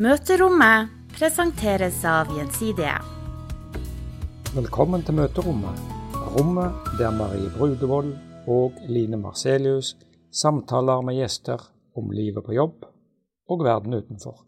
Møterommet 0.00 0.88
presenteres 1.12 1.98
av 2.08 2.30
Gjensidige. 2.32 2.94
Velkommen 4.56 5.04
til 5.04 5.18
møterommet, 5.18 5.82
rommet 6.32 6.88
der 6.96 7.12
Marie 7.12 7.50
Brudevold 7.52 8.14
og 8.48 8.80
Line 8.88 9.20
Marcelius 9.20 9.92
samtaler 10.32 11.04
med 11.04 11.20
gjester 11.20 11.68
om 11.92 12.08
livet 12.08 12.40
på 12.40 12.56
jobb 12.56 12.88
og 13.52 13.66
verden 13.68 14.00
utenfor. 14.00 14.40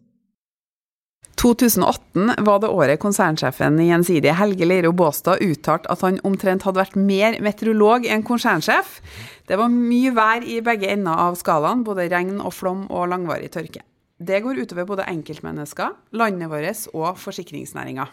2018 1.36 2.40
var 2.48 2.64
det 2.64 2.72
året 2.72 3.04
konsernsjefen 3.04 3.76
i 3.84 3.92
Gjensidige 3.92 4.40
Helge 4.40 4.64
Leiro 4.64 4.96
Båstad 4.96 5.44
uttalte 5.44 5.92
at 5.92 6.08
han 6.08 6.22
omtrent 6.24 6.64
hadde 6.64 6.86
vært 6.86 6.96
mer 6.96 7.36
meteorolog 7.44 8.08
enn 8.08 8.24
konsernsjef. 8.24 9.02
Det 9.44 9.60
var 9.60 9.68
mye 9.68 10.16
vær 10.16 10.40
i 10.40 10.62
begge 10.64 10.88
ender 10.88 11.26
av 11.28 11.36
skalaen, 11.36 11.84
både 11.84 12.08
regn 12.08 12.38
og 12.40 12.56
flom 12.56 12.86
og 12.88 13.10
langvarig 13.12 13.52
tørke. 13.52 13.84
Det 14.22 14.38
går 14.44 14.60
utover 14.62 14.86
både 14.86 15.04
enkeltmennesker, 15.10 15.96
landet 16.14 16.46
vårt 16.46 16.84
og 16.94 17.16
forsikringsnæringa. 17.18 18.06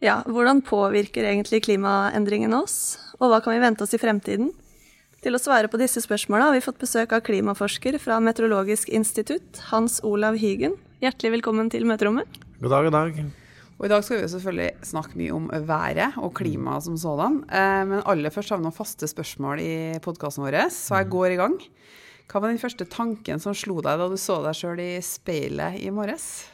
Ja, 0.00 0.22
hvordan 0.24 0.62
påvirker 0.64 1.26
egentlig 1.28 1.62
klimaendringene 1.66 2.56
oss, 2.64 2.96
og 3.20 3.28
hva 3.28 3.42
kan 3.44 3.52
vi 3.52 3.60
vente 3.60 3.84
oss 3.84 3.92
i 3.92 4.00
fremtiden? 4.00 4.54
Til 5.24 5.36
å 5.36 5.40
svare 5.40 5.68
på 5.68 5.80
disse 5.80 6.00
spørsmåla 6.04 6.48
har 6.48 6.56
vi 6.56 6.64
fått 6.64 6.80
besøk 6.80 7.12
av 7.12 7.22
klimaforsker 7.24 7.98
fra 8.00 8.16
Meteorologisk 8.24 8.88
institutt, 8.96 9.60
Hans 9.68 9.98
Olav 10.04 10.36
Hygen. 10.40 10.78
Hjertelig 11.04 11.38
velkommen 11.38 11.68
til 11.72 11.84
møterommet. 11.88 12.40
God 12.60 12.72
dag, 12.72 12.88
god 12.88 12.96
dag. 12.96 13.20
Og 13.74 13.84
I 13.84 13.92
dag 13.92 14.04
skal 14.06 14.22
vi 14.22 14.32
selvfølgelig 14.32 14.88
snakke 14.88 15.20
mye 15.20 15.36
om 15.36 15.50
været 15.68 16.16
og 16.24 16.32
klimaet 16.40 16.86
som 16.88 16.96
sådan. 17.00 17.42
Eh, 17.52 17.82
men 17.90 18.04
aller 18.08 18.32
først 18.32 18.52
har 18.52 18.60
vi 18.60 18.64
noen 18.64 18.76
faste 18.76 19.08
spørsmål 19.10 19.60
i 19.60 19.74
podkasten 20.04 20.46
vår, 20.46 20.60
så 20.72 21.02
jeg 21.02 21.12
går 21.12 21.34
i 21.34 21.40
gang. 21.42 21.60
Hva 22.30 22.40
var 22.40 22.50
den 22.50 22.58
første 22.62 22.86
tanken 22.90 23.40
som 23.42 23.54
slo 23.56 23.80
deg 23.84 24.00
da 24.00 24.08
du 24.10 24.16
så 24.20 24.40
deg 24.44 24.56
sjøl 24.58 24.80
i 24.82 24.90
speilet 25.04 25.78
i 25.84 25.90
morges? 25.94 26.46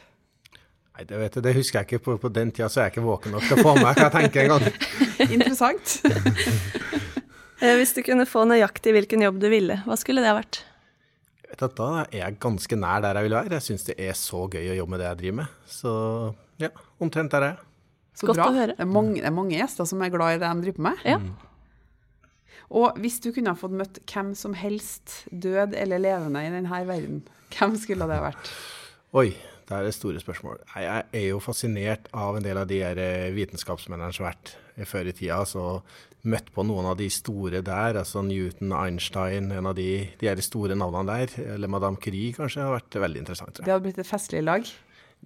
Nei, 0.91 1.05
det, 1.07 1.15
vet 1.21 1.37
du, 1.37 1.41
det 1.45 1.53
husker 1.55 1.79
jeg 1.81 1.87
ikke. 1.87 2.01
På, 2.03 2.17
på 2.21 2.29
den 2.35 2.51
tida 2.51 2.67
så 2.69 2.81
er 2.83 2.89
jeg 2.89 2.97
ikke 2.97 3.05
våken 3.07 3.31
nok 3.37 3.45
til 3.47 3.55
å 3.57 3.63
få 3.63 3.75
med 3.79 3.87
hva 3.87 3.93
jeg 3.95 4.13
tenker 4.17 4.43
engang. 4.45 4.67
Interessant. 5.35 5.97
Eh, 7.61 7.75
Hvis 7.77 7.91
du 7.93 7.99
kunne 8.01 8.23
få 8.25 8.41
nøyaktig 8.49 8.89
hvilken 8.95 9.21
jobb 9.21 9.35
du 9.37 9.43
ville, 9.51 9.75
hva 9.85 9.93
skulle 9.93 10.23
det 10.23 10.31
ha 10.31 10.37
vært? 10.39 10.63
Jeg 11.43 11.51
vet 11.51 11.63
at 11.67 11.75
Da 11.77 11.89
er 12.07 12.15
jeg 12.17 12.37
ganske 12.41 12.77
nær 12.81 13.03
der 13.05 13.19
jeg 13.19 13.27
vil 13.27 13.35
være. 13.37 13.51
Jeg 13.53 13.65
syns 13.67 13.83
det 13.85 13.95
er 14.01 14.15
så 14.17 14.39
gøy 14.49 14.71
å 14.71 14.77
jobbe 14.79 14.95
med 14.95 15.03
det 15.03 15.05
jeg 15.11 15.19
driver 15.19 15.35
med. 15.43 15.51
Så 15.69 15.91
ja, 16.63 16.71
omtrent 17.05 17.35
der 17.35 17.45
er 17.45 17.51
jeg. 17.51 17.59
Så 18.17 18.31
Godt 18.31 18.39
bra. 18.41 18.47
å 18.49 18.55
høre. 18.57 18.73
Det 18.79 18.81
er, 18.81 18.89
mange, 18.97 19.13
det 19.21 19.29
er 19.29 19.35
mange 19.37 19.53
gjester 19.59 19.85
som 19.93 20.01
er 20.01 20.09
glad 20.15 20.39
i 20.39 20.41
det 20.41 20.49
de 20.49 20.65
driver 20.65 20.87
med. 20.87 21.05
Ja. 21.05 21.19
Og 22.71 22.97
hvis 23.03 23.19
du 23.23 23.31
kunne 23.35 23.51
ha 23.51 23.59
fått 23.59 23.75
møtt 23.75 23.99
hvem 24.07 24.31
som 24.37 24.55
helst, 24.55 25.25
død 25.31 25.75
eller 25.77 26.01
levende, 26.01 26.43
i 26.43 26.51
denne 26.53 26.83
verden, 26.87 27.23
hvem 27.51 27.75
skulle 27.79 28.07
det 28.07 28.19
ha 28.19 28.29
vært? 28.29 28.51
Oi, 29.19 29.33
det 29.67 29.75
er 29.75 29.87
det 29.87 29.95
store 29.95 30.21
spørsmål. 30.23 30.61
Jeg 30.79 31.03
er 31.19 31.25
jo 31.29 31.41
fascinert 31.43 32.07
av 32.15 32.37
en 32.37 32.45
del 32.45 32.59
av 32.61 32.69
de 32.69 32.79
eh, 32.87 33.27
vitenskapsmennene 33.35 34.15
som 34.15 34.25
har 34.25 34.33
vært 34.33 34.53
eh, 34.77 34.87
før 34.87 35.11
i 35.11 35.15
tida. 35.15 35.41
Så 35.47 35.65
møtt 36.31 36.51
på 36.53 36.63
noen 36.67 36.87
av 36.91 36.95
de 36.99 37.09
store 37.11 37.63
der, 37.65 37.99
altså 37.99 38.23
Newton, 38.23 38.71
Einstein, 38.77 39.49
en 39.51 39.67
av 39.71 39.75
de, 39.75 39.89
de 40.21 40.29
her 40.29 40.39
store 40.43 40.77
navnene 40.79 41.17
der. 41.23 41.55
Eller 41.57 41.71
Madame 41.71 41.99
Curie 41.99 42.35
kanskje, 42.35 42.63
har 42.63 42.77
vært 42.77 42.99
veldig 43.03 43.23
interessant. 43.25 43.59
Det 43.59 43.67
hadde 43.67 43.83
blitt 43.87 43.99
et 43.99 44.09
festlig 44.09 44.43
lag. 44.47 44.67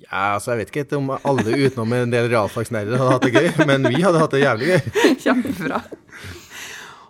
Ja, 0.04 0.34
altså 0.36 0.52
Jeg 0.52 0.66
vet 0.66 0.74
ikke 0.74 0.98
om 0.98 1.14
alle 1.16 1.46
utenom 1.56 1.94
en 1.96 2.12
del 2.12 2.28
realfagsnerder 2.34 3.00
hadde 3.00 3.14
hatt 3.14 3.28
det 3.30 3.36
gøy, 3.38 3.68
men 3.70 3.86
vi 3.88 4.02
hadde 4.04 4.20
hatt 4.20 4.34
det 4.34 4.42
jævlig 4.44 4.74
gøy. 4.74 4.90
Kjempebra. 5.24 5.86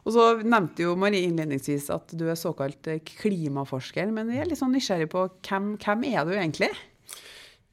Og 0.06 0.14
så 0.14 0.25
nevnte 0.45 0.86
jo 0.86 0.94
Marie 1.02 1.25
innledningsvis 1.25 1.88
at 1.94 2.14
du 2.17 2.28
er 2.30 2.38
såkalt 2.38 2.89
eh, 2.92 3.02
klimaforsker, 3.22 4.11
men 4.14 4.30
jeg 4.34 4.44
er 4.44 4.52
litt 4.52 4.61
sånn 4.61 4.75
nysgjerrig 4.75 5.09
på 5.11 5.25
hvem, 5.48 5.72
hvem 5.81 6.06
er 6.11 6.28
du 6.28 6.36
egentlig? 6.36 6.70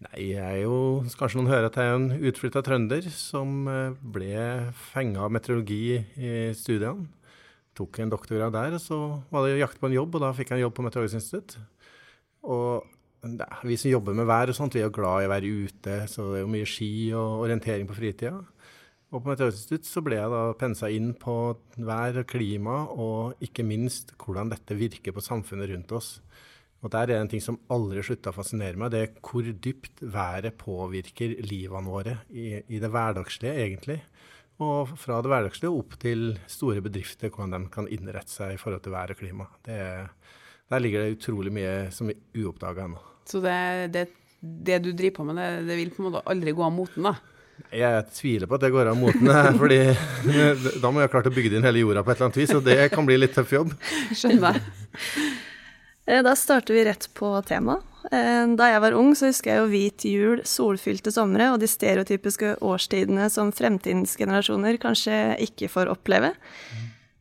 Nei, 0.03 0.33
jeg 0.33 0.43
er 0.43 0.63
jo 0.65 0.77
Kanskje 1.15 1.39
noen 1.39 1.51
hører 1.53 1.69
at 1.69 1.77
jeg 1.79 1.91
er 1.91 1.99
en 1.99 2.09
utflytta 2.31 2.63
trønder 2.67 3.11
som 3.15 3.69
eh, 3.71 3.99
ble 4.15 4.47
fenga 4.93 5.27
av 5.27 5.35
meteorologi 5.37 5.99
i 6.01 6.33
studiene. 6.57 7.11
Tok 7.77 8.03
en 8.03 8.11
doktorgrad 8.13 8.53
der, 8.53 8.75
og 8.77 8.83
så 8.85 8.99
var 9.33 9.47
det 9.47 9.61
jakt 9.61 9.79
på 9.81 9.89
en 9.89 9.95
jobb, 9.97 10.17
og 10.17 10.25
da 10.25 10.33
fikk 10.37 10.51
jeg 10.53 10.61
en 10.61 10.67
jobb 10.67 10.75
på 10.77 10.83
Meteorologisk 10.85 11.17
institutt. 11.23 11.55
Og 12.45 12.85
ja, 13.23 13.49
vi 13.65 13.79
som 13.81 13.89
jobber 13.89 14.17
med 14.19 14.29
vær 14.29 14.53
og 14.53 14.59
sånt, 14.59 14.77
vi 14.77 14.83
er 14.83 14.91
jo 14.91 14.97
glad 14.99 15.23
i 15.23 15.29
å 15.29 15.33
være 15.33 15.53
ute, 15.63 15.95
så 16.11 16.27
det 16.29 16.43
er 16.43 16.45
jo 16.45 16.51
mye 16.53 16.69
ski 16.69 16.91
og 17.17 17.47
orientering 17.47 17.89
på 17.89 17.97
fritida. 17.97 18.43
Og 19.13 19.21
på 19.21 19.29
Meteorologisk 19.29 19.67
institutt 19.69 19.89
så 19.89 20.01
ble 20.05 20.17
jeg 20.17 20.31
da 20.33 20.43
pensa 20.57 20.89
inn 20.89 21.11
på 21.21 21.35
vær 21.85 22.23
og 22.23 22.29
klima, 22.31 22.79
og 22.89 23.43
ikke 23.45 23.65
minst 23.67 24.15
hvordan 24.17 24.49
dette 24.55 24.77
virker 24.79 25.13
på 25.13 25.21
samfunnet 25.25 25.69
rundt 25.73 25.93
oss. 25.99 26.15
Og 26.83 26.91
der 26.91 27.05
er 27.05 27.11
det 27.13 27.19
en 27.21 27.29
ting 27.31 27.43
som 27.45 27.61
aldri 27.71 28.03
slutta 28.03 28.33
å 28.33 28.37
fascinere 28.39 28.79
meg, 28.81 28.91
det 28.95 29.03
er 29.05 29.11
hvor 29.23 29.47
dypt 29.67 30.01
været 30.03 30.57
påvirker 30.59 31.37
livene 31.47 31.93
våre 31.93 32.17
i, 32.33 32.57
i 32.73 32.81
det 32.83 32.91
hverdagslige, 32.91 33.53
egentlig. 33.67 33.99
Og 34.63 34.91
fra 34.99 35.21
det 35.23 35.31
hverdagslige 35.31 35.77
opp 35.77 35.95
til 36.03 36.33
store 36.51 36.83
bedrifter, 36.85 37.31
hvordan 37.35 37.67
de 37.69 37.71
kan 37.75 37.91
innrette 37.93 38.33
seg 38.33 38.57
i 38.57 38.59
forhold 38.61 38.83
til 38.85 38.95
vær 38.97 39.13
og 39.15 39.21
klima. 39.21 39.47
Det, 39.67 39.77
er- 39.77 40.11
der 40.73 40.81
ligger 40.83 41.05
det 41.05 41.19
utrolig 41.19 41.53
mye 41.53 41.77
som 41.93 42.09
er 42.11 42.19
uoppdaga 42.41 42.89
ennå. 42.89 43.01
Så 43.29 43.43
det, 43.45 43.55
det, 43.95 44.07
det 44.41 44.81
du 44.87 44.91
driver 44.97 45.19
på 45.21 45.27
med, 45.29 45.69
det 45.69 45.77
vil 45.79 45.93
på 45.93 46.01
en 46.03 46.09
måte 46.09 46.25
aldri 46.33 46.57
gå 46.57 46.65
av 46.65 46.73
moten, 46.75 47.07
da? 47.11 47.15
Jeg 47.73 48.05
tviler 48.17 48.49
på 48.51 48.57
at 48.59 48.65
det 48.67 48.73
går 48.75 48.91
av 48.91 48.99
moten, 48.99 49.29
fordi 49.61 49.79
da 50.83 50.91
må 50.91 51.01
jeg 51.01 51.09
ha 51.09 51.13
klart 51.13 51.29
å 51.31 51.35
bygge 51.35 51.55
inn 51.57 51.65
hele 51.67 51.85
jorda 51.85 52.03
på 52.05 52.13
et 52.13 52.19
eller 52.19 52.29
annet 52.31 52.41
vis, 52.43 52.53
og 52.59 52.65
det 52.67 52.79
kan 52.93 53.07
bli 53.09 53.17
litt 53.21 53.33
tøff 53.37 53.53
jobb. 53.55 53.73
Skjønner 54.19 54.59
jeg. 54.59 54.63
Eh, 56.07 56.19
Da 56.27 56.33
starter 56.37 56.75
vi 56.75 56.85
rett 56.89 57.07
på 57.15 57.31
temaet. 57.47 57.85
Eh, 58.11 58.47
Da 58.59 58.67
jeg 58.73 58.81
var 58.83 58.97
ung, 58.99 59.13
så 59.15 59.29
husker 59.31 59.53
jeg 59.53 59.61
jo 59.63 59.69
hvit 59.71 60.05
jul, 60.11 60.41
solfylte 60.45 61.13
somre 61.15 61.53
og 61.55 61.61
de 61.63 61.69
stereotypiske 61.71 62.57
årstidene 62.61 63.29
som 63.31 63.53
fremtidens 63.55 64.17
generasjoner 64.19 64.81
kanskje 64.83 65.21
ikke 65.47 65.71
får 65.71 65.93
oppleve. 65.95 66.33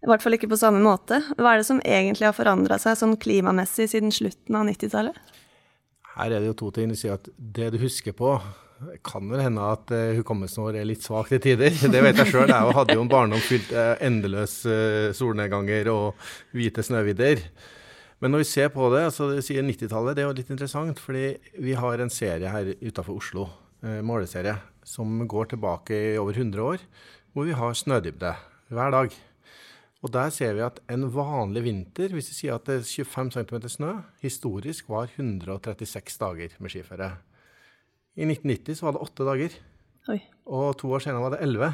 I 0.02 0.09
hvert 0.09 0.23
fall 0.25 0.34
ikke 0.34 0.50
på 0.50 0.58
samme 0.58 0.81
måte. 0.81 1.19
Hva 1.38 1.53
er 1.53 1.62
det 1.62 1.68
som 1.68 1.79
egentlig 1.85 2.25
har 2.25 2.34
forandra 2.34 2.79
seg 2.81 2.97
sånn 2.97 3.13
klimamessig 3.22 3.85
siden 3.91 4.09
slutten 4.12 4.58
av 4.58 4.66
90-tallet? 4.66 5.13
Her 6.18 6.34
er 6.34 6.40
det 6.41 6.50
jo 6.50 6.58
to 6.58 6.72
ting. 6.75 6.90
Du 6.90 6.97
sier 6.97 7.13
at 7.19 7.29
det 7.38 7.69
du 7.75 7.78
husker 7.85 8.12
på 8.18 8.34
kan 9.05 9.29
vel 9.31 9.43
hende 9.43 9.65
at 9.73 9.91
uh, 9.93 10.13
hukommelsen 10.17 10.63
vår 10.65 10.79
er 10.81 10.87
litt 10.89 11.05
svak 11.05 11.29
til 11.31 11.41
tider. 11.43 11.75
Det 11.93 12.01
vet 12.03 12.21
jeg 12.21 12.31
sjøl. 12.33 12.51
Jeg 12.51 12.75
hadde 12.77 12.97
jo 12.97 13.05
en 13.05 13.11
barndom 13.11 13.43
fylt 13.45 13.71
uh, 13.75 13.93
endeløse 14.03 14.71
uh, 14.71 15.13
solnedganger 15.17 15.91
og 15.93 16.27
hvite 16.55 16.85
snøvidder. 16.85 17.43
Men 18.21 18.35
når 18.35 18.43
vi 18.43 18.49
ser 18.51 18.69
på 18.73 18.91
det, 18.93 19.05
altså 19.07 19.31
det 19.31 19.41
sier 19.45 19.65
90-tallet, 19.65 20.17
det 20.17 20.23
er 20.23 20.29
jo 20.29 20.37
litt 20.37 20.51
interessant. 20.53 21.01
Fordi 21.01 21.25
vi 21.61 21.73
har 21.77 22.03
en 22.03 22.13
serie 22.13 22.53
her 22.53 22.73
utafor 22.81 23.17
Oslo, 23.17 23.47
uh, 23.85 23.99
måleserie, 24.05 24.57
som 24.85 25.25
går 25.29 25.53
tilbake 25.55 25.97
i 26.13 26.19
over 26.21 26.37
100 26.37 26.69
år, 26.75 26.85
hvor 27.33 27.49
vi 27.49 27.57
har 27.57 27.77
snødybde 27.77 28.35
hver 28.71 28.95
dag. 28.97 29.17
Og 30.01 30.09
der 30.09 30.31
ser 30.33 30.55
vi 30.57 30.63
at 30.65 30.79
en 30.89 31.05
vanlig 31.13 31.61
vinter, 31.67 32.13
hvis 32.13 32.31
vi 32.31 32.37
sier 32.39 32.57
at 32.57 32.65
det 32.65 32.79
er 32.79 32.87
25 33.05 33.35
cm 33.35 33.67
snø, 33.69 33.91
historisk 34.23 34.89
var 34.89 35.11
136 35.13 36.17
dager 36.21 36.55
med 36.57 36.73
skiføre. 36.73 37.11
I 38.21 38.27
1990 38.27 38.77
så 38.77 38.85
var 38.85 38.93
det 38.95 39.01
åtte 39.01 39.25
dager, 39.25 39.53
Oi. 40.13 40.19
og 40.45 40.75
to 40.77 40.91
år 40.93 41.01
senere 41.01 41.23
var 41.23 41.33
det 41.33 41.41
elleve. 41.41 41.71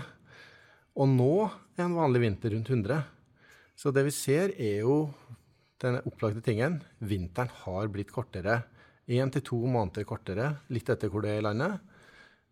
Og 0.95 1.09
nå 1.11 1.33
er 1.75 1.83
en 1.83 1.97
vanlig 1.97 2.21
vinter 2.23 2.53
rundt 2.55 2.71
100. 2.71 3.01
Så 3.77 3.91
det 3.91 4.05
vi 4.07 4.13
ser, 4.15 4.53
er 4.55 4.79
jo 4.85 5.09
den 5.83 5.99
opplagte 6.07 6.41
tingen. 6.45 6.79
Vinteren 7.03 7.51
har 7.65 7.91
blitt 7.91 8.13
kortere. 8.15 8.61
Én 9.11 9.31
til 9.31 9.43
to 9.45 9.59
måneder 9.67 10.07
kortere, 10.07 10.47
litt 10.73 10.87
etter 10.89 11.11
hvor 11.11 11.25
det 11.25 11.35
er 11.35 11.41
i 11.41 11.45
landet. 11.45 11.83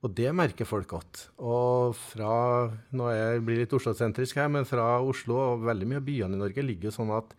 Og 0.03 0.11
det 0.13 0.29
merker 0.35 0.67
folk 0.69 0.91
godt. 0.91 1.23
Og 1.41 1.95
fra 1.97 2.67
Nå 2.93 3.07
blir 3.47 3.61
jeg 3.61 3.63
litt 3.63 3.73
Oslo-sentrisk 3.79 4.37
her, 4.37 4.51
men 4.51 4.67
fra 4.67 4.99
Oslo 5.01 5.39
og 5.39 5.65
veldig 5.65 5.87
mye 5.89 6.03
av 6.03 6.05
byene 6.05 6.37
i 6.37 6.43
Norge 6.43 6.67
ligger 6.67 6.91
jo 6.91 6.97
sånn 6.99 7.15
at 7.15 7.31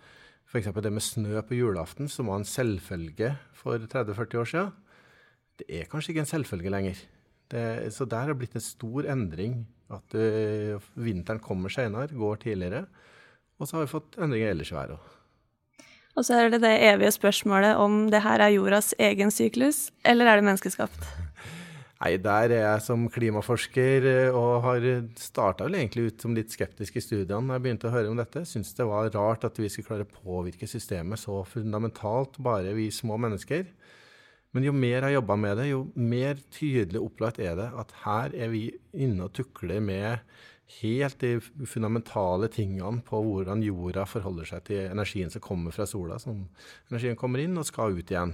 f.eks. 0.47 0.73
det 0.73 0.95
med 0.95 1.05
snø 1.05 1.45
på 1.47 1.61
julaften, 1.61 2.09
som 2.11 2.33
var 2.33 2.41
en 2.41 2.49
selvfølge 2.49 3.35
for 3.55 3.83
30-40 3.83 4.41
år 4.41 4.51
siden, 4.51 4.75
det 5.61 5.67
er 5.69 5.89
kanskje 5.91 6.13
ikke 6.13 6.25
en 6.25 6.33
selvfølge 6.33 6.73
lenger. 6.73 7.01
Det, 7.51 7.65
så 7.95 8.05
der 8.05 8.25
har 8.25 8.33
det 8.33 8.41
blitt 8.41 8.57
en 8.59 8.65
stor 8.65 9.09
endring. 9.13 9.61
At 9.93 10.17
øh, 10.19 10.83
vinteren 10.99 11.39
kommer 11.39 11.71
senere, 11.71 12.11
går 12.11 12.41
tidligere. 12.43 12.87
Og 13.59 13.69
så 13.69 13.77
har 13.77 13.87
vi 13.87 13.93
fått 13.93 14.19
endringer 14.19 14.51
ellers 14.51 14.73
i 14.73 14.75
været 14.75 14.97
òg. 14.97 15.13
Og 16.17 16.25
så 16.25 16.39
er 16.41 16.51
det 16.51 16.63
det 16.65 16.73
evige 16.81 17.13
spørsmålet 17.13 17.77
om 17.77 18.07
det 18.11 18.23
her 18.25 18.41
er 18.41 18.55
jordas 18.55 18.95
egen 18.99 19.31
syklus, 19.31 19.91
eller 20.05 20.27
er 20.27 20.41
det 20.41 20.47
menneskeskapt? 20.49 21.09
Nei, 22.01 22.17
der 22.21 22.53
er 22.53 22.61
jeg 22.61 22.83
som 22.85 23.07
klimaforsker 23.13 24.07
eh, 24.09 24.35
og 24.37 24.65
har 24.67 24.85
starta 25.21 25.65
vel 25.65 25.79
egentlig 25.79 26.11
ut 26.11 26.25
som 26.25 26.35
litt 26.37 26.53
skeptisk 26.53 26.99
i 26.99 27.05
studiene 27.05 27.49
da 27.49 27.57
jeg 27.57 27.65
begynte 27.65 27.89
å 27.89 27.95
høre 27.95 28.11
om 28.13 28.21
dette. 28.21 28.45
Syns 28.49 28.75
det 28.77 28.89
var 28.89 29.09
rart 29.15 29.47
at 29.49 29.61
vi 29.61 29.71
skulle 29.73 29.89
klare 29.89 30.09
å 30.09 30.19
påvirke 30.25 30.69
systemet 30.69 31.21
så 31.21 31.39
fundamentalt, 31.49 32.37
bare 32.45 32.75
vi 32.77 32.91
små 32.93 33.17
mennesker. 33.21 33.65
Men 34.57 34.65
jo 34.65 34.73
mer 34.73 34.95
jeg 34.95 35.05
har 35.05 35.17
jobba 35.19 35.37
med 35.37 35.59
det, 35.61 35.69
jo 35.69 35.83
mer 36.01 36.39
tydelig 36.55 37.03
opplagt 37.05 37.41
er 37.45 37.59
det 37.59 37.69
at 37.77 37.91
her 38.07 38.33
er 38.33 38.49
vi 38.55 38.71
inne 38.97 39.27
og 39.29 39.35
tukler 39.37 39.83
med 39.85 40.23
helt 40.81 41.21
de 41.21 41.37
fundamentale 41.69 42.49
tingene 42.51 43.03
på 43.07 43.21
hvordan 43.23 43.63
jorda 43.63 44.07
forholder 44.09 44.49
seg 44.49 44.65
til 44.67 44.89
energien 44.89 45.31
som 45.31 45.45
kommer 45.45 45.77
fra 45.77 45.87
sola. 45.87 46.17
Som 46.23 46.47
energien 46.89 47.21
kommer 47.21 47.45
inn 47.45 47.61
og 47.61 47.69
skal 47.69 47.95
ut 48.01 48.11
igjen. 48.11 48.33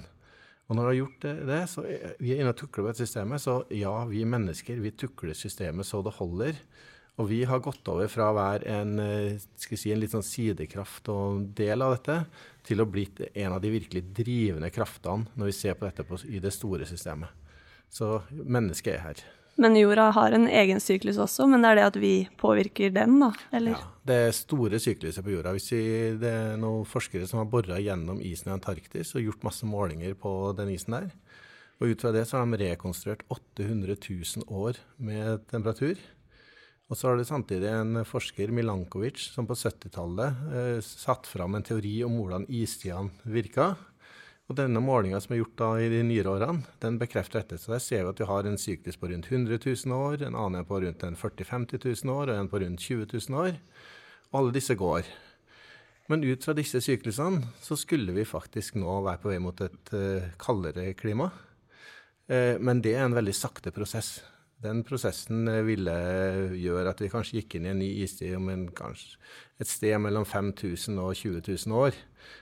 Og 0.71 0.79
når 0.79 0.83
du 0.85 0.89
har 0.89 0.99
gjort 1.01 1.27
det, 1.51 1.61
så 1.69 1.85
er, 1.91 2.15
vi 2.23 2.37
inne 2.39 2.55
og 2.55 2.61
tukler 2.63 2.89
dette 2.89 3.03
systemet, 3.03 3.43
så 3.43 3.59
ja, 3.75 3.93
vi 4.09 4.23
mennesker 4.25 4.79
vi 4.81 4.95
tukler 4.97 5.37
systemet 5.37 5.89
så 5.89 6.01
det 6.07 6.15
holder. 6.17 6.57
Og 7.21 7.29
vi 7.29 7.43
har 7.45 7.61
gått 7.61 7.87
over 7.93 8.09
fra 8.09 8.31
å 8.31 8.37
være 8.37 8.71
en, 8.73 8.95
eh, 8.99 9.43
skal 9.61 9.79
si, 9.79 9.93
en 9.93 10.01
litt 10.01 10.15
sånn 10.15 10.25
sidekraft 10.25 11.11
og 11.13 11.53
del 11.55 11.85
av 11.85 11.99
dette, 11.99 12.27
til 12.65 12.81
å 12.81 12.89
bli 12.89 13.05
en 13.35 13.53
av 13.53 13.61
de 13.61 13.71
virkelig 13.71 14.03
drivende 14.15 14.71
kraftene 14.73 15.27
når 15.37 15.51
vi 15.51 15.53
ser 15.53 15.75
på 15.75 15.85
dette 15.85 16.07
på, 16.09 16.17
i 16.25 16.41
det 16.41 16.53
store 16.55 16.89
systemet. 16.89 17.29
Så 17.93 18.23
mennesket 18.33 18.95
er 18.95 19.01
her. 19.05 19.25
Men 19.61 19.77
jorda 19.77 20.09
har 20.17 20.33
en 20.33 20.47
egen 20.49 20.81
syklus 20.81 21.19
også, 21.21 21.45
men 21.51 21.61
det 21.61 21.69
er 21.69 21.77
det 21.77 21.85
at 21.91 21.99
vi 22.01 22.13
påvirker 22.41 22.93
den, 22.95 23.19
da? 23.21 23.29
Eller? 23.53 23.77
Ja, 23.77 23.91
det 24.09 24.17
er 24.17 24.33
store 24.33 24.81
sykluser 24.81 25.25
på 25.25 25.35
jorda. 25.35 25.53
Hvis 25.53 25.69
vi, 25.75 25.83
det 26.23 26.33
er 26.33 26.57
noen 26.61 26.89
forskere 26.89 27.29
som 27.29 27.43
har 27.43 27.51
bora 27.53 27.77
gjennom 27.83 28.23
isen 28.25 28.49
i 28.49 28.55
Antarktis 28.57 29.13
og 29.13 29.27
gjort 29.27 29.45
masse 29.45 29.69
målinger 29.69 30.17
på 30.17 30.33
den 30.57 30.73
isen 30.73 30.97
der. 30.97 31.11
Og 31.83 31.93
ut 31.93 32.01
fra 32.01 32.15
det 32.15 32.25
så 32.31 32.41
har 32.41 32.49
de 32.49 32.63
rekonstruert 32.63 33.27
800 33.29 33.99
000 34.01 34.49
år 34.49 34.81
med 34.97 35.45
temperatur. 35.53 36.01
Og 36.93 36.99
så 36.99 37.09
har 37.09 37.17
du 37.17 37.25
samtidig 37.25 37.71
en 37.73 38.03
forsker, 38.05 38.51
Milankovic, 38.53 39.31
som 39.33 39.47
på 39.49 39.57
70-tallet 39.57 40.43
eh, 40.53 40.81
satte 40.85 41.31
fram 41.31 41.57
en 41.57 41.65
teori 41.65 41.95
om 42.05 42.19
hvordan 42.19 42.45
istidene 42.53 43.33
virka. 43.33 43.71
Og 44.51 44.59
denne 44.59 44.83
målinga 44.85 45.17
som 45.25 45.33
er 45.33 45.39
gjort 45.41 45.55
da 45.57 45.71
i 45.81 45.87
de 45.89 46.03
nyere 46.05 46.35
årene, 46.35 46.67
den 46.85 46.99
bekrefter 47.01 47.41
dette. 47.41 47.57
Så 47.57 47.73
der 47.73 47.81
ser 47.81 48.03
vi 48.05 48.11
at 48.11 48.21
vi 48.21 48.29
har 48.29 48.45
en 48.45 48.61
syklus 48.61 49.01
på 49.01 49.09
rundt 49.09 49.31
100 49.31 49.57
000 49.65 49.95
år, 49.97 50.27
en 50.27 50.37
annen 50.37 50.67
på 50.69 50.83
rundt 50.85 51.01
40 51.01 51.47
000-50 51.49 52.05
000 52.05 52.13
år 52.13 52.35
og 52.35 52.41
en 52.43 52.51
på 52.53 52.61
rundt 52.61 52.85
20 52.85 53.09
000 53.15 53.41
år. 53.41 53.57
Og 54.29 54.41
alle 54.43 54.57
disse 54.59 54.77
går. 54.77 55.09
Men 56.13 56.27
ut 56.29 56.45
fra 56.45 56.53
disse 56.59 56.83
syklusene 56.85 57.55
så 57.65 57.79
skulle 57.81 58.13
vi 58.13 58.27
faktisk 58.29 58.77
nå 58.77 58.99
være 59.07 59.23
på 59.23 59.33
vei 59.33 59.41
mot 59.41 59.65
et 59.65 59.95
uh, 59.97 60.29
kaldere 60.37 60.91
klima. 60.99 61.31
Uh, 62.29 62.61
men 62.61 62.85
det 62.85 62.99
er 62.99 63.07
en 63.07 63.17
veldig 63.17 63.37
sakte 63.39 63.73
prosess. 63.73 64.19
Den 64.63 64.85
prosessen 64.87 65.49
eh, 65.51 65.65
ville 65.67 65.95
gjøre 66.55 66.93
at 66.93 67.01
vi 67.03 67.11
kanskje 67.11 67.41
gikk 67.41 67.59
inn 67.59 67.67
i 67.67 67.73
en 67.73 67.81
ny 67.83 67.91
istid 68.05 68.37
om 68.39 68.51
en, 68.53 68.69
et 68.71 69.71
sted 69.71 69.97
mellom 69.99 70.27
5000 70.29 71.01
og 71.03 71.15
20 71.19 71.43
000 71.49 71.79
år. 71.79 71.97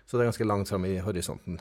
Så 0.05 0.17
det 0.17 0.25
er 0.25 0.32
ganske 0.32 0.49
langt 0.49 0.69
fram 0.69 0.84
i 0.88 0.99
horisonten. 1.00 1.61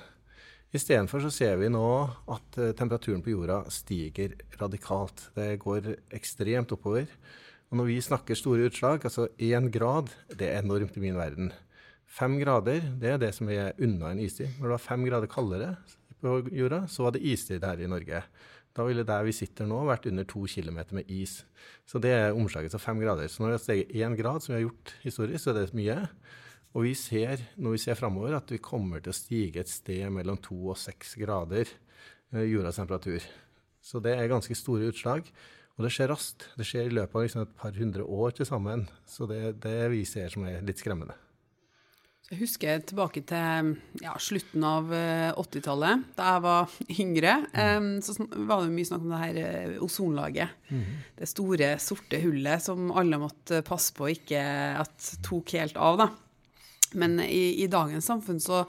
Istedenfor 0.75 1.23
så 1.23 1.31
ser 1.33 1.55
vi 1.61 1.71
nå 1.71 1.85
at 2.29 2.59
eh, 2.59 2.75
temperaturen 2.77 3.23
på 3.25 3.31
jorda 3.33 3.63
stiger 3.73 4.35
radikalt. 4.59 5.29
Det 5.37 5.55
går 5.63 5.93
ekstremt 6.13 6.75
oppover. 6.75 7.07
Og 7.69 7.79
når 7.79 7.89
vi 7.89 8.01
snakker 8.01 8.37
store 8.37 8.67
utslag, 8.67 9.05
altså 9.05 9.29
én 9.37 9.69
grad, 9.71 10.11
det 10.33 10.49
er 10.49 10.63
enormt 10.63 10.97
i 10.97 11.03
min 11.03 11.17
verden. 11.17 11.53
Fem 12.09 12.39
grader, 12.41 12.83
det 12.99 13.15
er 13.15 13.19
det 13.21 13.31
som 13.37 13.49
er 13.53 13.77
unna 13.79 14.11
en 14.11 14.21
istid. 14.21 14.49
Når 14.57 14.65
det 14.65 14.75
var 14.75 14.85
fem 14.85 15.03
grader 15.05 15.29
kaldere 15.29 15.75
på 16.19 16.39
jorda, 16.51 16.83
så 16.89 17.05
var 17.05 17.15
det 17.15 17.23
istid 17.23 17.63
her 17.63 17.79
i 17.79 17.89
Norge. 17.89 18.23
Da 18.79 18.85
ville 18.87 19.03
der 19.03 19.25
vi 19.27 19.35
sitter 19.35 19.67
nå, 19.67 19.81
vært 19.89 20.07
under 20.07 20.23
to 20.23 20.45
kilometer 20.47 20.95
med 20.95 21.09
is. 21.11 21.41
Så 21.83 21.99
det 21.99 22.13
er 22.15 22.37
omslaget 22.37 22.71
til 22.71 22.79
fem 22.79 23.01
grader. 23.03 23.27
Så 23.27 23.43
når 23.43 23.49
vi 23.49 23.57
har 23.57 23.63
steget 23.65 23.91
én 23.99 24.15
grad, 24.15 24.39
som 24.39 24.53
vi 24.53 24.61
har 24.61 24.69
gjort 24.69 24.93
historisk, 25.03 25.43
så 25.43 25.51
er 25.51 25.59
det 25.59 25.75
mye. 25.75 25.97
Og 26.71 26.85
vi 26.85 26.93
ser, 26.95 27.43
når 27.59 27.75
vi 27.75 27.83
ser 27.83 27.99
framover, 27.99 28.37
at 28.37 28.53
vi 28.53 28.61
kommer 28.63 29.03
til 29.03 29.11
å 29.11 29.17
stige 29.17 29.59
et 29.59 29.71
sted 29.71 30.07
mellom 30.15 30.39
to 30.39 30.55
og 30.71 30.79
seks 30.79 31.17
grader 31.19 31.67
eh, 31.67 32.45
jordas 32.47 32.79
temperatur. 32.79 33.25
Så 33.83 33.99
det 34.05 34.15
er 34.15 34.31
ganske 34.31 34.55
store 34.55 34.93
utslag. 34.93 35.27
Og 35.75 35.83
det 35.83 35.91
skjer 35.95 36.13
raskt. 36.13 36.47
Det 36.59 36.67
skjer 36.67 36.87
i 36.87 36.95
løpet 36.95 37.15
av 37.15 37.25
liksom 37.25 37.43
et 37.43 37.57
par 37.59 37.75
hundre 37.75 38.07
år 38.07 38.37
til 38.37 38.47
sammen. 38.47 38.87
Så 39.07 39.27
det 39.27 39.57
det 39.65 39.81
vi 39.91 40.05
ser 40.07 40.31
som 40.31 40.47
er 40.47 40.63
litt 40.63 40.79
skremmende. 40.79 41.19
Jeg 42.29 42.43
husker 42.43 42.81
tilbake 42.85 43.23
til 43.25 43.71
ja, 44.03 44.11
slutten 44.21 44.65
av 44.67 44.91
80-tallet. 44.93 46.03
Eh, 46.03 46.17
da 46.19 46.27
jeg 46.35 46.43
var 46.45 46.75
yngre, 47.03 47.31
um, 47.79 47.87
så 48.05 48.13
var 48.45 48.61
det 48.61 48.73
mye 48.75 48.85
snakk 48.85 49.05
om 49.07 49.13
det 49.15 49.21
her 49.23 49.39
uh, 49.41 49.79
ozonlaget. 49.87 50.53
Mm. 50.69 50.83
Det 51.17 51.29
store, 51.31 51.71
sorte 51.81 52.21
hullet 52.21 52.61
som 52.61 52.91
alle 52.93 53.17
måtte 53.21 53.63
passe 53.65 53.95
på 53.97 54.11
ikke 54.13 54.43
at 54.77 55.09
tok 55.25 55.55
helt 55.57 55.79
av. 55.81 56.03
da. 56.03 56.09
Men 57.01 57.17
i, 57.25 57.63
i 57.63 57.69
dagens 57.71 58.05
samfunn 58.11 58.41
så 58.43 58.61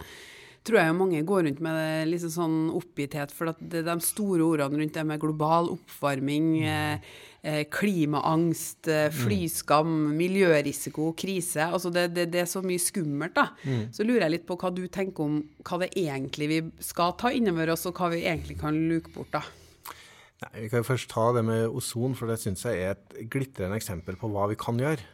tror 0.67 0.81
jeg 0.81 0.99
mange 0.99 1.25
går 1.27 1.47
rundt 1.47 1.65
med 1.65 1.77
det 1.79 2.07
litt 2.11 2.25
sånn 2.33 2.69
oppgitthet, 2.77 3.33
for 3.33 3.55
det 3.59 3.83
de 3.87 3.97
store 4.05 4.45
ordene 4.45 4.83
rundt 4.83 4.97
det 4.99 5.07
med 5.09 5.23
global 5.23 5.73
oppvarming. 5.79 6.55
mm. 6.67 7.11
Eh, 7.43 7.63
klimaangst, 7.73 8.85
flyskam, 8.85 9.07
mm. 9.09 9.21
flyskam, 9.25 9.93
miljørisiko, 10.13 11.07
krise. 11.17 11.65
Altså 11.65 11.89
det, 11.89 12.11
det, 12.13 12.27
det, 12.35 12.43
er 12.43 12.51
så 12.51 12.61
mye 12.61 12.83
skummelt, 12.83 13.33
da. 13.33 13.47
Mm. 13.65 13.87
Så 13.97 14.05
lurer 14.05 14.27
jeg 14.27 14.35
litt 14.35 14.45
på 14.45 14.59
hva 14.61 14.69
du 14.77 14.83
tenker 14.93 15.25
om 15.25 15.39
hva 15.65 15.79
det 15.81 15.89
egentlig 15.97 16.51
vi 16.51 16.59
skal 16.85 17.15
ta 17.17 17.33
innover 17.33 17.73
oss, 17.73 17.87
og 17.89 17.97
hva 17.97 18.11
vi 18.13 18.27
egentlig 18.27 18.59
kan 18.61 18.77
luke 18.91 19.15
bort, 19.15 19.33
da. 19.33 19.41
Nei, 20.45 20.67
vi 20.67 20.69
kan 20.73 20.85
først 20.85 21.09
ta 21.13 21.31
det 21.37 21.47
med 21.49 21.73
ozon, 21.73 22.13
for 22.17 22.29
det 22.29 22.37
syns 22.45 22.67
jeg 22.69 22.85
er 22.85 22.93
et 22.99 23.25
glitrende 23.33 23.81
eksempel 23.81 24.21
på 24.21 24.29
hva 24.33 24.45
vi 24.53 24.61
kan 24.61 24.77
gjøre. 24.81 25.09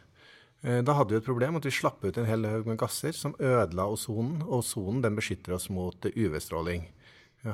Eh, 0.65 0.81
da 0.81 0.95
hadde 0.97 1.13
vi 1.13 1.19
et 1.21 1.27
problem 1.27 1.59
at 1.59 1.65
vi 1.67 1.73
slapp 1.73 2.05
ut 2.05 2.17
en 2.17 2.27
hel 2.27 2.45
haug 2.49 2.69
med 2.69 2.79
gasser 2.81 3.15
som 3.15 3.35
ødela 3.37 3.87
ozonen. 3.93 4.41
Og 4.47 4.61
ozonen 4.61 5.03
den 5.05 5.17
beskytter 5.17 5.57
oss 5.57 5.69
mot 5.73 6.09
UV-stråling. 6.13 6.87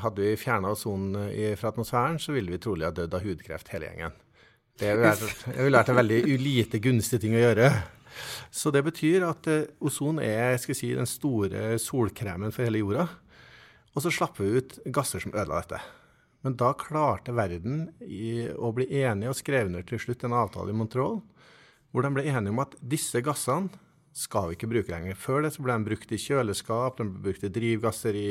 Hadde 0.04 0.24
vi 0.24 0.38
fjerna 0.40 0.72
ozonen 0.74 1.28
fra 1.60 1.70
atmosfæren, 1.74 2.16
så 2.18 2.34
ville 2.34 2.54
vi 2.56 2.62
trolig 2.64 2.88
ha 2.88 2.94
dødd 2.96 3.14
av 3.14 3.26
hudkreft 3.26 3.68
hele 3.76 3.92
gjengen. 3.92 4.16
Det 4.80 4.94
ville 4.96 5.76
vært 5.76 5.92
en 5.92 6.00
veldig 6.00 6.22
lite 6.42 6.80
gunstig 6.82 7.20
ting 7.22 7.36
å 7.38 7.44
gjøre. 7.44 7.68
Så 8.54 8.72
det 8.74 8.84
betyr 8.86 9.26
at 9.28 9.50
eh, 9.50 9.68
ozon 9.84 10.22
er 10.24 10.58
si, 10.62 10.94
den 10.94 11.10
store 11.10 11.76
solkremen 11.82 12.54
for 12.54 12.66
hele 12.66 12.82
jorda. 12.82 13.08
Og 13.94 14.06
så 14.06 14.14
slapp 14.14 14.40
vi 14.42 14.56
ut 14.58 14.80
gasser 14.94 15.22
som 15.22 15.34
ødela 15.34 15.62
dette. 15.62 15.82
Men 16.44 16.58
da 16.60 16.74
klarte 16.76 17.36
verden 17.36 17.86
å 18.58 18.74
bli 18.76 18.90
enige 19.04 19.32
og 19.32 19.38
skrev 19.40 19.70
ned 19.72 19.88
til 19.88 20.02
slutt 20.02 20.26
en 20.28 20.36
avtale 20.36 20.74
i 20.74 20.76
Montreal 20.76 21.22
hvor 21.94 22.06
de 22.06 22.14
ble 22.16 22.26
enige 22.26 22.52
om 22.52 22.62
at 22.64 22.76
disse 22.82 23.22
gassene 23.24 23.72
skal 24.14 24.50
vi 24.50 24.58
ikke 24.58 24.70
bruke 24.70 24.94
lenger. 24.94 25.18
Før 25.18 25.46
det 25.46 25.54
så 25.56 25.64
ble 25.66 25.78
de 25.78 25.88
brukt 25.88 26.12
i 26.14 26.20
kjøleskap, 26.22 27.00
de 27.00 27.08
ble 27.08 27.30
brukt 27.30 27.46
i 27.46 27.50
drivgasser 27.54 28.18
i 28.18 28.30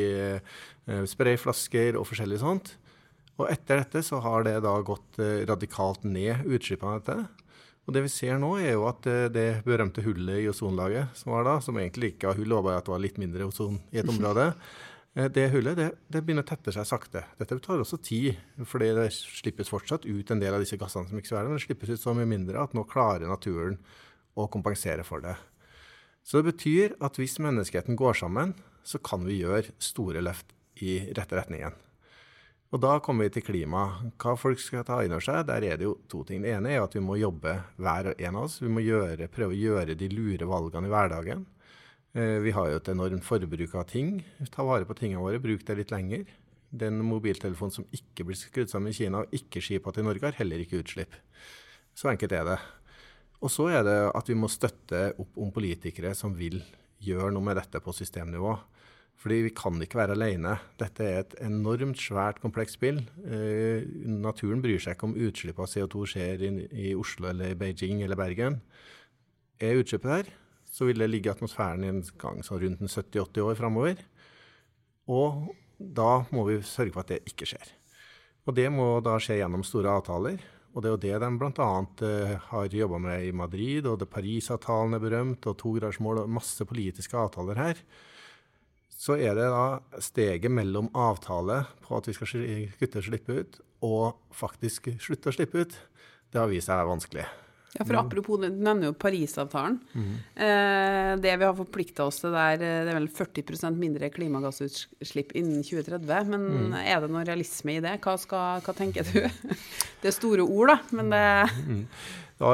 uh, 0.86 1.02
sprayflasker 1.10 1.98
og 1.98 2.06
forskjellig 2.10 2.38
sånt. 2.42 2.76
Og 3.40 3.48
etter 3.50 3.80
dette 3.80 4.02
så 4.06 4.20
har 4.22 4.44
det 4.46 4.58
da 4.64 4.74
gått 4.84 5.18
eh, 5.22 5.42
radikalt 5.48 6.04
ned, 6.04 6.44
utslippene 6.46 6.92
av 6.92 7.00
dette. 7.00 7.42
Og 7.82 7.96
det 7.96 8.04
vi 8.04 8.12
ser 8.12 8.38
nå, 8.38 8.52
er 8.60 8.76
jo 8.76 8.86
at 8.90 9.06
eh, 9.10 9.28
det 9.32 9.46
berømte 9.66 10.04
hullet 10.04 10.44
i 10.44 10.48
ozonlaget 10.50 11.16
som 11.18 11.32
var 11.34 11.48
da, 11.48 11.56
som 11.64 11.78
egentlig 11.80 12.12
ikke 12.14 12.30
var 12.30 12.38
hull, 12.38 12.54
bare 12.60 12.78
at 12.78 12.86
det 12.86 12.94
var 12.94 13.02
litt 13.02 13.20
mindre 13.22 13.48
ozon 13.48 13.80
i 13.90 14.02
et 14.02 14.10
område, 14.12 14.50
eh, 14.52 14.76
det 15.12 15.50
hullet 15.52 15.76
det, 15.76 15.88
det 16.08 16.22
begynner 16.24 16.44
å 16.44 16.48
tette 16.48 16.72
seg 16.72 16.88
sakte. 16.88 17.24
Dette 17.36 17.58
tar 17.60 17.82
også 17.82 17.98
tid, 18.00 18.38
fordi 18.64 18.92
det 18.96 19.10
slippes 19.12 19.68
fortsatt 19.68 20.06
ut 20.08 20.30
en 20.32 20.40
del 20.40 20.56
av 20.56 20.64
disse 20.64 20.78
gassene 20.80 21.10
som 21.10 21.20
ikke 21.20 21.34
være 21.34 21.44
der, 21.44 21.52
men 21.52 21.60
det 21.60 21.66
slippes 21.66 21.92
ut 21.92 22.00
så 22.00 22.14
mye 22.16 22.30
mindre 22.30 22.62
at 22.62 22.72
nå 22.76 22.86
klarer 22.88 23.28
naturen 23.28 23.76
å 24.32 24.48
kompensere 24.48 25.04
for 25.04 25.20
det. 25.24 25.36
Så 26.24 26.40
det 26.40 26.54
betyr 26.54 26.96
at 27.02 27.18
hvis 27.20 27.40
menneskeheten 27.42 27.98
går 27.98 28.22
sammen, 28.22 28.54
så 28.82 28.98
kan 29.04 29.26
vi 29.26 29.42
gjøre 29.42 29.74
store 29.82 30.22
løft 30.24 30.54
i 30.80 31.02
rette 31.12 31.36
retningen. 31.36 31.76
Og 32.72 32.80
da 32.80 32.94
kommer 33.04 33.28
vi 33.28 33.34
til 33.34 33.44
klima. 33.44 33.82
Hva 34.16 34.32
folk 34.40 34.60
skal 34.62 34.86
ta 34.88 35.02
inn 35.04 35.12
over 35.12 35.24
seg, 35.26 35.42
der 35.50 35.66
er 35.68 35.76
det 35.76 35.84
jo 35.84 35.98
to 36.08 36.22
ting. 36.24 36.40
Det 36.40 36.54
ene 36.56 36.72
er 36.72 36.80
at 36.80 36.94
vi 36.96 37.02
må 37.04 37.18
jobbe 37.20 37.58
hver 37.76 38.14
og 38.14 38.22
en 38.22 38.38
av 38.38 38.46
oss. 38.46 38.62
Vi 38.62 38.70
må 38.72 38.80
gjøre, 38.80 39.28
prøve 39.28 39.52
å 39.52 39.60
gjøre 39.60 39.96
de 39.98 40.08
lure 40.08 40.48
valgene 40.48 40.88
i 40.88 40.94
hverdagen. 40.94 41.44
Eh, 42.12 42.38
vi 42.44 42.52
har 42.52 42.68
jo 42.68 42.76
et 42.76 42.92
enormt 42.92 43.24
forbruk 43.24 43.74
av 43.80 43.86
ting. 43.88 44.18
Ta 44.52 44.64
vare 44.68 44.84
på 44.88 44.96
tingene 44.98 45.22
våre, 45.24 45.40
bruk 45.40 45.64
det 45.64 45.78
litt 45.78 45.94
lenger. 45.94 46.26
Den 46.68 47.00
mobiltelefonen 47.04 47.72
som 47.72 47.88
ikke 47.92 48.26
blir 48.28 48.36
skrudd 48.36 48.72
sammen 48.72 48.92
i 48.92 48.96
Kina 48.96 49.22
og 49.22 49.32
ikke 49.36 49.62
skipa 49.64 49.92
til 49.92 50.04
Norge, 50.04 50.28
har 50.28 50.36
heller 50.36 50.60
ikke 50.60 50.82
utslipp. 50.82 51.16
Så 51.96 52.10
enkelt 52.12 52.32
er 52.36 52.44
det. 52.48 52.58
Og 53.42 53.50
så 53.50 53.68
er 53.72 53.82
det 53.86 53.96
at 54.12 54.28
vi 54.28 54.36
må 54.38 54.48
støtte 54.52 55.10
opp 55.20 55.40
om 55.40 55.50
politikere 55.52 56.12
som 56.16 56.36
vil 56.36 56.60
gjøre 57.02 57.32
noe 57.34 57.44
med 57.48 57.58
dette 57.58 57.80
på 57.82 57.94
systemnivå. 57.96 58.54
Fordi 59.22 59.38
vi 59.46 59.54
kan 59.54 59.76
ikke 59.82 60.00
være 60.00 60.16
alene. 60.16 60.56
Dette 60.80 61.06
er 61.06 61.20
et 61.22 61.34
enormt 61.46 62.00
svært, 62.00 62.40
komplekst 62.42 62.78
spill. 62.78 63.02
Eh, 63.22 63.84
naturen 64.08 64.62
bryr 64.64 64.82
seg 64.82 64.96
ikke 64.96 65.08
om 65.10 65.18
utslipp 65.28 65.60
av 65.62 65.70
CO2 65.70 66.06
skjer 66.14 66.44
i, 66.48 66.52
i, 66.88 66.94
Oslo 66.98 67.30
eller 67.30 67.54
Beijing 67.58 68.02
eller 68.02 68.18
Bergen. 68.18 68.60
Er 69.62 69.78
utslippet 69.78 70.10
der, 70.10 70.32
så 70.72 70.88
vil 70.88 71.02
det 71.02 71.10
ligge 71.10 71.28
i 71.28 71.34
atmosfæren 71.34 71.84
en 71.84 72.00
gang 72.20 72.40
så 72.44 72.56
rundt 72.60 72.80
70-80 72.80 73.44
år 73.44 73.58
framover. 73.58 74.00
Og 75.12 75.52
da 75.76 76.22
må 76.32 76.46
vi 76.48 76.62
sørge 76.64 76.94
for 76.94 77.04
at 77.04 77.12
det 77.12 77.22
ikke 77.28 77.48
skjer. 77.52 77.74
Og 78.48 78.56
det 78.56 78.68
må 78.72 78.96
da 79.04 79.18
skje 79.20 79.42
gjennom 79.42 79.64
store 79.66 79.92
avtaler. 80.00 80.40
Og 80.72 80.80
det 80.80 80.88
er 80.88 80.94
jo 80.94 81.02
det 81.02 81.18
de 81.20 81.28
bl.a. 81.36 81.68
Uh, 82.00 82.32
har 82.48 82.78
jobba 82.78 83.02
med 83.04 83.26
i 83.26 83.34
Madrid, 83.36 83.84
og 83.86 83.98
det 84.00 84.08
Parisavtalen 84.08 84.96
er 84.96 85.04
berømt, 85.04 85.44
og 85.46 85.58
togradersmål 85.60 86.22
og 86.24 86.32
masse 86.40 86.64
politiske 86.64 87.18
avtaler 87.20 87.60
her 87.60 87.84
så 89.02 89.16
er 89.18 89.34
det 89.34 89.48
da 89.50 90.00
steget 90.02 90.52
mellom 90.52 90.90
avtale 90.94 91.64
på 91.82 91.96
at 91.98 92.06
vi 92.06 92.14
skal 92.14 92.44
kutte 92.78 93.00
og 93.00 93.06
slippe 93.08 93.38
ut, 93.40 93.56
og 93.82 94.36
faktisk 94.36 94.92
slutte 95.02 95.32
å 95.32 95.34
slippe 95.34 95.64
ut, 95.64 95.74
det 96.30 96.38
har 96.38 96.50
vist 96.50 96.70
seg 96.70 96.86
vanskelig. 96.86 97.24
Ja, 97.72 97.86
for 97.88 97.96
Apropos, 97.96 98.36
du 98.36 98.50
nevner 98.52 98.90
jo 98.90 98.94
Parisavtalen. 99.00 99.78
Mm. 99.96 100.16
Eh, 100.44 101.12
det 101.24 101.32
vi 101.40 101.46
har 101.46 101.54
forplikta 101.56 102.04
oss 102.04 102.18
til 102.20 102.34
der, 102.34 102.60
eh, 102.60 102.82
det 102.84 102.92
er 102.92 102.98
vel 102.98 103.08
40% 103.08 103.78
mindre 103.80 104.10
klimagassutslipp 104.12 105.32
innen 105.38 105.62
2030. 105.64 106.28
Men 106.34 106.44
mm. 106.50 106.74
er 106.82 107.00
det 107.00 107.08
noe 107.14 107.24
realisme 107.24 107.78
i 107.78 107.84
det? 107.84 107.94
Hva, 108.04 108.18
skal, 108.20 108.60
hva, 108.60 108.74
tenker 108.76 109.08
du? 109.08 109.24
Det 110.02 110.10
er 110.10 110.16
store 110.16 110.42
ord, 110.42 110.72
da, 110.72 110.76
men 110.98 111.12
det 111.12 111.18
mm. 111.62 111.82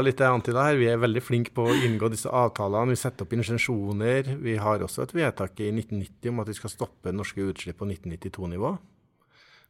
litt 0.05 0.21
annet 0.21 0.51
litt 0.51 0.53
det 0.53 0.67
her. 0.67 0.77
Vi 0.77 0.89
er 0.93 1.01
veldig 1.01 1.23
flinke 1.25 1.55
på 1.57 1.65
å 1.65 1.77
inngå 1.87 2.11
disse 2.13 2.29
avtalene. 2.29 2.93
Vi 2.93 3.01
setter 3.01 3.25
opp 3.25 3.33
intensjoner. 3.33 4.29
Vi 4.45 4.59
har 4.61 4.85
også 4.85 5.07
et 5.07 5.15
vedtak 5.17 5.63
i 5.65 5.71
1990 5.73 6.29
om 6.29 6.43
at 6.45 6.53
vi 6.53 6.59
skal 6.61 6.75
stoppe 6.75 7.15
norske 7.17 7.41
utslipp 7.49 7.81
på 7.81 7.89
1992-nivå. 7.89 8.75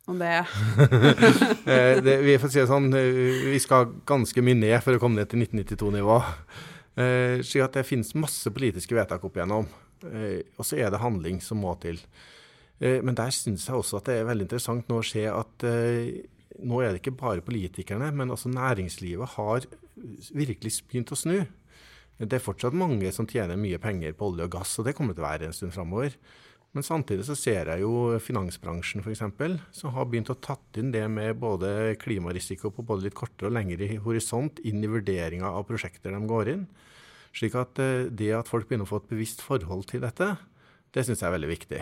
Og 0.08 0.16
det 0.20 0.32
Eh, 1.68 2.00
det, 2.00 2.14
vi 2.24 2.38
får 2.40 2.48
si 2.48 2.62
det 2.62 2.70
sånn, 2.70 2.88
eh, 2.96 3.50
vi 3.52 3.58
skal 3.60 3.90
ganske 4.08 4.40
mye 4.44 4.56
ned 4.56 4.78
for 4.80 4.96
å 4.96 5.02
komme 5.02 5.20
ned 5.20 5.28
til 5.28 5.42
1992-nivå. 5.44 6.16
Eh, 6.98 7.44
slik 7.44 7.66
at 7.66 7.76
det 7.76 7.84
finnes 7.84 8.14
masse 8.16 8.48
politiske 8.54 8.96
vedtak 8.96 9.26
opp 9.28 9.36
igjennom. 9.36 9.68
Og 9.98 10.64
så 10.64 10.78
er 10.78 10.92
det 10.94 11.02
handling 11.02 11.42
som 11.44 11.60
må 11.60 11.74
til. 11.82 11.98
Men 12.78 13.16
der 13.18 13.32
syns 13.34 13.66
jeg 13.66 13.74
også 13.74 13.98
at 13.98 14.06
det 14.06 14.20
er 14.20 14.28
veldig 14.28 14.46
interessant 14.46 14.86
nå 14.88 15.00
å 15.00 15.06
se 15.06 15.24
at 15.26 15.64
nå 15.66 16.78
er 16.78 16.94
det 16.94 17.00
ikke 17.02 17.16
bare 17.18 17.42
politikerne, 17.42 18.12
men 18.14 18.30
også 18.30 18.52
næringslivet 18.54 19.34
har 19.34 19.66
virkelig 20.30 20.76
begynt 20.86 21.10
å 21.10 21.18
snu. 21.18 21.40
Det 22.18 22.38
er 22.38 22.44
fortsatt 22.44 22.78
mange 22.78 23.10
som 23.14 23.26
tjener 23.26 23.58
mye 23.58 23.82
penger 23.82 24.14
på 24.14 24.30
olje 24.30 24.46
og 24.46 24.54
gass, 24.54 24.76
og 24.78 24.86
det 24.86 24.94
kommer 24.98 25.18
til 25.18 25.26
å 25.26 25.28
være 25.28 25.50
en 25.50 25.58
stund 25.58 25.74
framover. 25.74 26.14
Men 26.76 26.84
samtidig 26.84 27.24
så 27.24 27.34
ser 27.38 27.70
jeg 27.72 27.82
jo 27.82 28.18
finansbransjen 28.20 29.00
f.eks., 29.00 29.22
som 29.74 29.94
har 29.94 30.08
begynt 30.08 30.30
å 30.30 30.36
tatt 30.36 30.78
inn 30.80 30.92
det 30.92 31.06
med 31.10 31.40
både 31.40 31.96
klimarisiko 32.00 32.70
på 32.74 32.84
både 32.86 33.06
litt 33.06 33.16
kortere 33.16 33.48
og 33.48 33.56
lengre 33.56 33.88
horisont 34.04 34.60
inn 34.68 34.84
i 34.84 34.90
vurderinga 34.90 35.48
av 35.48 35.64
prosjekter 35.68 36.12
de 36.12 36.20
går 36.28 36.52
inn. 36.52 36.66
Slik 37.36 37.56
at 37.58 37.80
eh, 37.82 38.08
det 38.12 38.34
at 38.36 38.50
folk 38.50 38.68
begynner 38.68 38.88
å 38.88 38.92
få 38.92 39.00
et 39.02 39.12
bevisst 39.12 39.44
forhold 39.44 39.88
til 39.88 40.04
dette, 40.04 40.34
det 40.92 41.06
syns 41.06 41.22
jeg 41.22 41.28
er 41.30 41.36
veldig 41.38 41.50
viktig. 41.50 41.80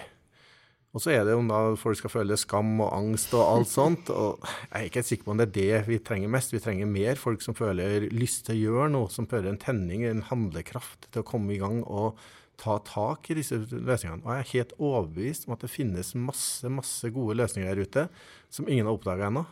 Og 0.97 1.03
så 1.03 1.13
er 1.13 1.27
det 1.29 1.35
om 1.37 1.51
da 1.51 1.59
folk 1.77 1.99
skal 1.99 2.13
føle 2.13 2.39
skam 2.41 2.79
og 2.81 2.89
angst 2.97 3.35
og 3.37 3.43
alt 3.45 3.69
sånt. 3.69 4.09
og 4.09 4.41
Jeg 4.47 4.71
er 4.79 4.87
ikke 4.87 5.03
helt 5.03 5.11
sikker 5.11 5.27
på 5.27 5.35
om 5.35 5.43
det 5.43 5.47
er 5.51 5.57
det 5.59 5.81
vi 5.91 5.99
trenger 6.01 6.31
mest. 6.33 6.55
Vi 6.55 6.63
trenger 6.63 6.89
mer 6.89 7.21
folk 7.21 7.45
som 7.45 7.59
føler 7.59 8.07
lyst 8.17 8.47
til 8.47 8.57
å 8.57 8.63
gjøre 8.63 8.87
noe, 8.95 9.11
som 9.13 9.29
føler 9.29 9.51
en 9.53 9.61
tenning, 9.61 10.07
en 10.09 10.25
handlekraft 10.31 11.11
til 11.11 11.21
å 11.21 11.29
komme 11.29 11.53
i 11.53 11.61
gang 11.61 11.83
og 11.85 12.17
ta 12.61 12.79
tak 12.85 13.31
i 13.31 13.37
disse 13.39 13.59
løsningene. 13.71 14.23
Og 14.25 14.31
jeg 14.33 14.43
er 14.43 14.53
helt 14.53 14.75
overbevist 14.79 15.47
om 15.47 15.57
at 15.57 15.65
det 15.65 15.73
finnes 15.73 16.15
masse, 16.19 16.69
masse 16.73 17.11
gode 17.15 17.37
løsninger 17.41 17.69
der 17.69 17.83
ute 17.85 18.07
som 18.53 18.69
ingen 18.69 18.89
har 18.89 18.97
oppdaga 18.97 19.29
ennå. 19.31 19.45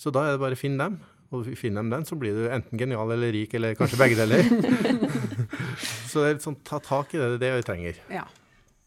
Så 0.00 0.12
da 0.14 0.26
er 0.26 0.36
det 0.36 0.42
bare 0.42 0.56
å 0.56 0.60
finne 0.60 0.86
dem. 0.86 1.00
Og 1.30 1.46
finner 1.54 1.84
dem 1.84 1.92
den, 1.92 2.04
så 2.08 2.16
blir 2.18 2.34
du 2.34 2.48
enten 2.50 2.78
genial 2.78 3.12
eller 3.14 3.30
rik, 3.30 3.52
eller 3.54 3.76
kanskje 3.78 4.00
begge 4.00 4.18
deler. 4.18 4.42
så 6.10 6.24
det 6.24 6.26
er 6.26 6.32
litt 6.34 6.46
sånn, 6.46 6.58
ta 6.66 6.80
tak 6.82 7.14
i 7.14 7.20
det. 7.20 7.28
Det 7.28 7.36
er 7.36 7.42
det 7.44 7.52
vi 7.60 7.66
trenger. 7.68 8.00
Ja. 8.10 8.24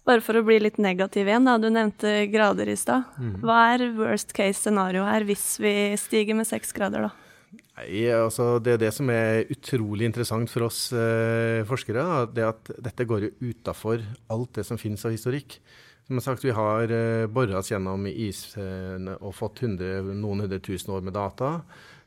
Bare 0.03 0.19
for 0.19 0.35
å 0.35 0.43
bli 0.43 0.57
litt 0.59 0.79
negativ 0.83 1.29
igjen, 1.29 1.47
da. 1.47 1.55
Du 1.61 1.69
nevnte 1.71 2.25
grader 2.33 2.67
i 2.67 2.75
stad. 2.75 3.07
Mm. 3.15 3.37
Hva 3.45 3.59
er 3.77 3.85
worst 3.95 4.35
case 4.35 4.59
scenario 4.59 5.05
her 5.07 5.23
hvis 5.27 5.45
vi 5.63 5.73
stiger 5.99 6.35
med 6.35 6.49
seks 6.49 6.75
grader, 6.75 7.07
da? 7.07 7.22
Nei, 7.53 8.03
altså 8.13 8.59
Det 8.61 8.75
er 8.75 8.83
det 8.85 8.91
som 8.95 9.09
er 9.13 9.49
utrolig 9.53 10.07
interessant 10.09 10.51
for 10.51 10.67
oss 10.67 10.87
eh, 10.93 11.63
forskere. 11.67 12.27
det 12.33 12.45
at 12.47 12.75
Dette 12.89 13.07
går 13.09 13.27
jo 13.27 13.53
utafor 13.53 14.03
alt 14.33 14.59
det 14.59 14.65
som 14.67 14.79
finnes 14.81 15.03
av 15.05 15.15
historikk. 15.15 15.59
Som 16.07 16.19
jeg 16.19 16.25
sagt, 16.25 16.43
Vi 16.43 16.53
har 16.53 16.91
eh, 16.91 17.25
bora 17.27 17.59
oss 17.61 17.71
gjennom 17.71 18.05
isen 18.09 19.09
og 19.19 19.33
fått 19.37 19.63
100, 19.63 20.13
noen 20.13 20.45
hundre 20.45 20.59
tusen 20.59 20.93
år 20.93 21.01
med 21.01 21.13
data. 21.17 21.61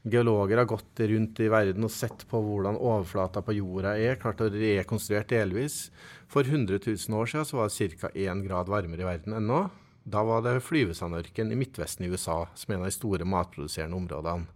Geologer 0.07 0.61
har 0.61 0.69
gått 0.71 1.01
rundt 1.03 1.41
i 1.43 1.49
verden 1.51 1.83
og 1.83 1.91
sett 1.91 2.23
på 2.31 2.39
hvordan 2.39 2.79
overflata 2.79 3.43
på 3.43 3.57
jorda 3.57 3.97
er. 3.99 4.21
Klart 4.23 4.45
å 4.45 4.51
rekonstruert 4.53 5.33
delvis. 5.33 5.89
For 6.31 6.47
100 6.47 6.79
000 6.79 7.17
år 7.19 7.27
siden 7.27 7.49
så 7.49 7.59
var 7.59 7.73
det 7.73 7.97
ca. 7.99 8.13
1 8.15 8.45
grad 8.47 8.71
varmere 8.71 9.03
i 9.03 9.09
verden 9.09 9.35
enn 9.35 9.51
nå. 9.51 9.65
Da 10.07 10.23
var 10.23 10.45
det 10.47 10.61
flyvesandørken 10.63 11.51
i 11.51 11.59
Midtvesten 11.59 12.07
i 12.07 12.13
USA 12.13 12.45
som 12.55 12.71
er 12.71 12.77
en 12.77 12.85
av 12.85 12.93
de 12.93 12.95
store 12.95 13.27
matproduserende 13.27 13.99
områdene. 13.99 14.47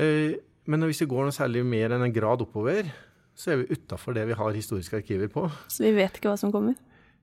Eh, 0.00 0.38
men 0.70 0.86
hvis 0.88 1.02
vi 1.04 1.10
går 1.10 1.26
noe 1.26 1.34
særlig 1.34 1.64
mer 1.66 1.94
enn 1.94 2.06
en 2.06 2.14
grad 2.14 2.42
oppover, 2.44 2.88
så 3.34 3.52
er 3.52 3.62
vi 3.62 3.76
utafor 3.76 4.16
det 4.16 4.24
vi 4.30 4.38
har 4.38 4.56
historiske 4.56 5.02
arkiver 5.02 5.30
på. 5.32 5.46
Så 5.68 5.84
vi 5.84 5.92
vet 5.96 6.18
ikke 6.18 6.30
hva 6.30 6.40
som 6.40 6.52
kommer? 6.54 6.76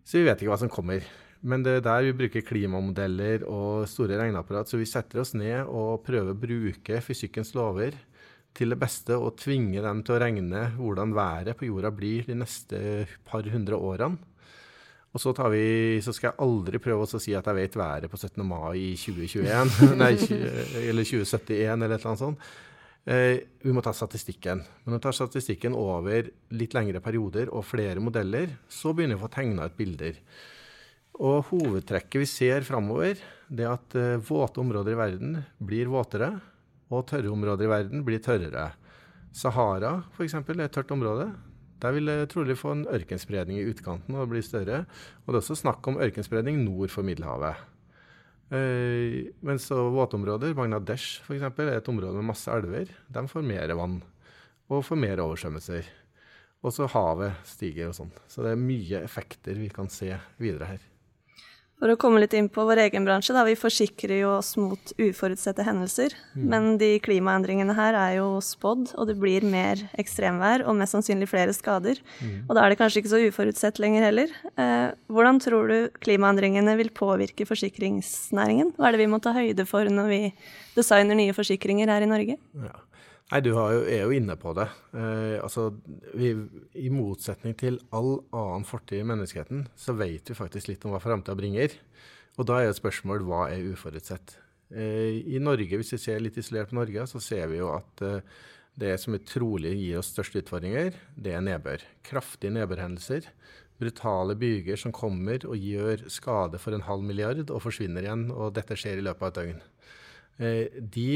Så 0.04 0.20
vi 0.20 0.28
vet 0.28 0.42
ikke 0.42 0.52
hva 0.52 0.62
som 0.62 0.72
kommer. 0.72 1.06
Men 1.42 1.64
det 1.66 1.80
er 1.80 1.86
der 1.86 2.06
vi 2.06 2.18
bruker 2.20 2.46
klimamodeller 2.46 3.46
og 3.50 3.88
store 3.90 4.20
regneapparat. 4.20 4.70
Så 4.70 4.78
vi 4.78 4.90
setter 4.90 5.24
oss 5.24 5.34
ned 5.34 5.66
og 5.66 6.04
prøver 6.06 6.36
å 6.36 6.38
bruke 6.38 7.02
fysikkens 7.02 7.56
lover 7.58 7.98
til 8.58 8.74
det 8.74 8.78
beste 8.82 9.16
og 9.16 9.38
tvinge 9.40 9.82
dem 9.82 10.04
til 10.06 10.18
å 10.18 10.22
regne 10.22 10.66
hvordan 10.76 11.16
været 11.16 11.58
på 11.58 11.70
jorda 11.70 11.90
blir 11.96 12.28
de 12.28 12.36
neste 12.44 12.82
par 13.26 13.48
hundre 13.50 13.80
årene. 13.80 14.20
Og 15.12 15.20
så, 15.20 15.34
vi, 15.52 16.00
så, 16.04 16.14
skal 16.16 16.30
jeg 16.30 16.40
aldri 16.46 16.80
prøve 16.80 17.04
å 17.04 17.20
si 17.20 17.34
at 17.36 17.48
jeg 17.50 17.58
vet 17.58 17.74
været 17.76 18.12
på 18.12 18.20
17. 18.20 18.44
mai 18.48 18.78
i 18.80 18.92
2021, 18.96 19.74
nei, 20.00 20.14
eller 20.88 21.08
2071 21.08 21.74
eller 21.76 21.98
et 21.98 22.00
eller 22.00 22.12
annet 22.14 22.22
sånt. 22.22 22.52
Eh, 23.04 23.42
vi 23.66 23.74
må 23.74 23.82
ta 23.84 23.92
statistikken. 23.98 24.62
Men 24.62 24.94
når 24.94 25.02
vi 25.02 25.06
tar 25.08 25.18
statistikken 25.18 25.76
over 25.76 26.30
litt 26.56 26.76
lengre 26.78 27.02
perioder 27.04 27.52
og 27.52 27.66
flere 27.68 28.04
modeller, 28.04 28.56
så 28.70 28.94
begynner 28.94 29.18
vi 29.18 29.24
å 29.24 29.26
få 29.26 29.34
tegna 29.36 29.68
ut 29.68 29.78
bilder. 29.78 30.22
Og 31.22 31.52
hovedtrekket 31.52 32.22
vi 32.24 32.30
ser 32.30 32.66
framover, 32.66 33.20
det 33.52 33.68
er 33.68 33.76
at 33.76 33.98
eh, 34.00 34.22
våte 34.24 34.64
områder 34.64 34.96
i 34.96 35.02
verden 35.02 35.42
blir 35.60 35.92
våtere, 35.92 36.38
og 36.92 37.08
tørre 37.10 37.32
områder 37.32 37.68
i 37.68 37.72
verden 37.72 38.08
blir 38.08 38.24
tørrere. 38.24 38.70
Sahara 39.36 39.98
f.eks. 40.16 40.40
er 40.40 40.64
et 40.66 40.74
tørt 40.76 40.92
område. 40.92 41.30
Der 41.82 41.96
vil 41.96 42.10
det 42.10 42.30
trolig 42.30 42.58
få 42.60 42.76
en 42.76 42.86
ørkenspredning 42.94 43.58
i 43.58 43.68
utkanten 43.72 44.18
og 44.18 44.30
bli 44.32 44.44
større. 44.46 44.84
Og 45.26 45.32
det 45.32 45.40
er 45.40 45.42
også 45.42 45.58
snakk 45.64 45.88
om 45.90 45.98
ørkenspredning 46.02 46.62
nord 46.62 46.94
for 46.94 47.06
Middelhavet. 47.06 47.58
Men 48.52 49.32
mens 49.48 49.70
våtområder, 49.72 50.54
Bangladesh 50.58 51.24
f.eks., 51.24 51.48
er 51.48 51.74
et 51.78 51.90
område 51.90 52.20
med 52.20 52.30
masse 52.34 52.52
elver. 52.52 52.92
De 53.08 53.26
får 53.32 53.48
mer 53.48 53.74
vann 53.80 54.02
og 54.72 54.86
får 54.86 55.00
mer 55.00 55.24
oversvømmelser. 55.24 55.88
Og 56.62 56.76
så 56.76 56.86
havet 56.94 57.42
stiger 57.50 57.90
og 57.90 57.98
sånn. 57.98 58.14
Så 58.30 58.46
det 58.46 58.54
er 58.54 58.62
mye 58.62 59.02
effekter 59.02 59.58
vi 59.58 59.72
kan 59.74 59.90
se 59.90 60.14
videre 60.38 60.76
her. 60.76 60.91
For 61.82 61.90
å 61.90 61.98
komme 61.98 62.20
litt 62.22 62.36
inn 62.38 62.46
på 62.54 62.62
vår 62.68 62.84
egen 62.84 63.08
bransje, 63.08 63.34
da. 63.34 63.42
Vi 63.48 63.56
forsikrer 63.58 64.20
jo 64.20 64.36
oss 64.36 64.52
mot 64.60 64.92
uforutsette 65.02 65.66
hendelser. 65.66 66.14
Mm. 66.36 66.44
Men 66.52 66.68
de 66.78 66.92
klimaendringene 67.02 67.74
her 67.74 67.98
er 67.98 68.20
jo 68.20 68.28
spådd, 68.46 68.92
og 69.02 69.10
det 69.10 69.16
blir 69.18 69.48
mer 69.50 69.82
ekstremvær 70.02 70.68
og 70.68 70.78
mest 70.78 70.94
sannsynlig 70.94 71.32
flere 71.32 71.56
skader. 71.58 71.98
Mm. 72.22 72.36
Og 72.46 72.54
da 72.54 72.62
er 72.62 72.70
det 72.70 72.78
kanskje 72.84 73.02
ikke 73.02 73.14
så 73.16 73.24
uforutsett 73.26 73.82
lenger 73.82 74.06
heller. 74.06 74.36
Eh, 74.62 74.94
hvordan 75.10 75.42
tror 75.42 75.74
du 75.74 75.98
klimaendringene 76.06 76.78
vil 76.84 76.94
påvirke 76.94 77.50
forsikringsnæringen? 77.50 78.76
Hva 78.78 78.92
er 78.92 78.96
det 79.00 79.02
vi 79.02 79.10
må 79.10 79.18
ta 79.24 79.34
høyde 79.34 79.66
for 79.66 79.90
når 79.90 80.14
vi 80.14 80.22
designer 80.78 81.18
nye 81.18 81.34
forsikringer 81.34 81.90
her 81.90 82.06
i 82.06 82.14
Norge? 82.14 82.38
Ja. 82.62 82.78
Nei, 83.32 83.40
Du 83.40 83.54
er 83.56 84.02
jo 84.04 84.12
inne 84.12 84.36
på 84.36 84.52
det. 84.58 84.68
Eh, 84.92 85.38
altså, 85.40 85.70
vi, 86.20 86.34
I 86.76 86.92
motsetning 86.92 87.56
til 87.56 87.80
all 87.96 88.18
annen 88.36 88.68
fortid 88.68 89.00
i 89.00 89.08
menneskeheten, 89.08 89.70
så 89.80 89.96
vet 89.96 90.28
vi 90.28 90.36
faktisk 90.36 90.68
litt 90.68 90.84
om 90.84 90.92
hva 90.92 91.00
framtida 91.00 91.38
bringer. 91.40 91.78
Og 92.36 92.48
da 92.48 92.60
er 92.60 92.68
jo 92.68 92.74
et 92.76 92.82
spørsmål 92.82 93.24
hva 93.28 93.46
er 93.54 93.72
uforutsett. 93.72 94.36
Eh, 94.76 95.24
I 95.32 95.40
Norge, 95.40 95.80
hvis 95.80 95.96
vi 95.96 96.02
ser 96.04 96.20
litt 96.24 96.40
isolert 96.40 96.72
på 96.72 96.80
Norge, 96.82 97.08
så 97.08 97.24
ser 97.24 97.48
vi 97.52 97.62
jo 97.62 97.72
at 97.72 98.04
eh, 98.08 98.20
det 98.82 98.98
som 99.00 99.16
trolig 99.28 99.74
gir 99.78 100.00
oss 100.00 100.12
største 100.12 100.44
utfordringer, 100.44 100.96
det 101.16 101.36
er 101.36 101.44
nedbør. 101.48 101.84
Kraftige 102.08 102.52
nedbørhendelser. 102.56 103.32
Brutale 103.82 104.36
byger 104.40 104.78
som 104.78 104.94
kommer 104.96 105.44
og 105.48 105.56
gjør 105.56 106.04
skade 106.12 106.60
for 106.62 106.76
en 106.76 106.84
halv 106.86 107.04
milliard 107.08 107.48
og 107.48 107.64
forsvinner 107.64 108.06
igjen. 108.06 108.28
Og 108.32 108.52
dette 108.60 108.76
skjer 108.80 109.00
i 109.00 109.06
løpet 109.08 109.24
av 109.24 109.32
et 109.32 109.40
døgn. 109.40 109.62
Eh, 110.42 110.82
de 111.00 111.10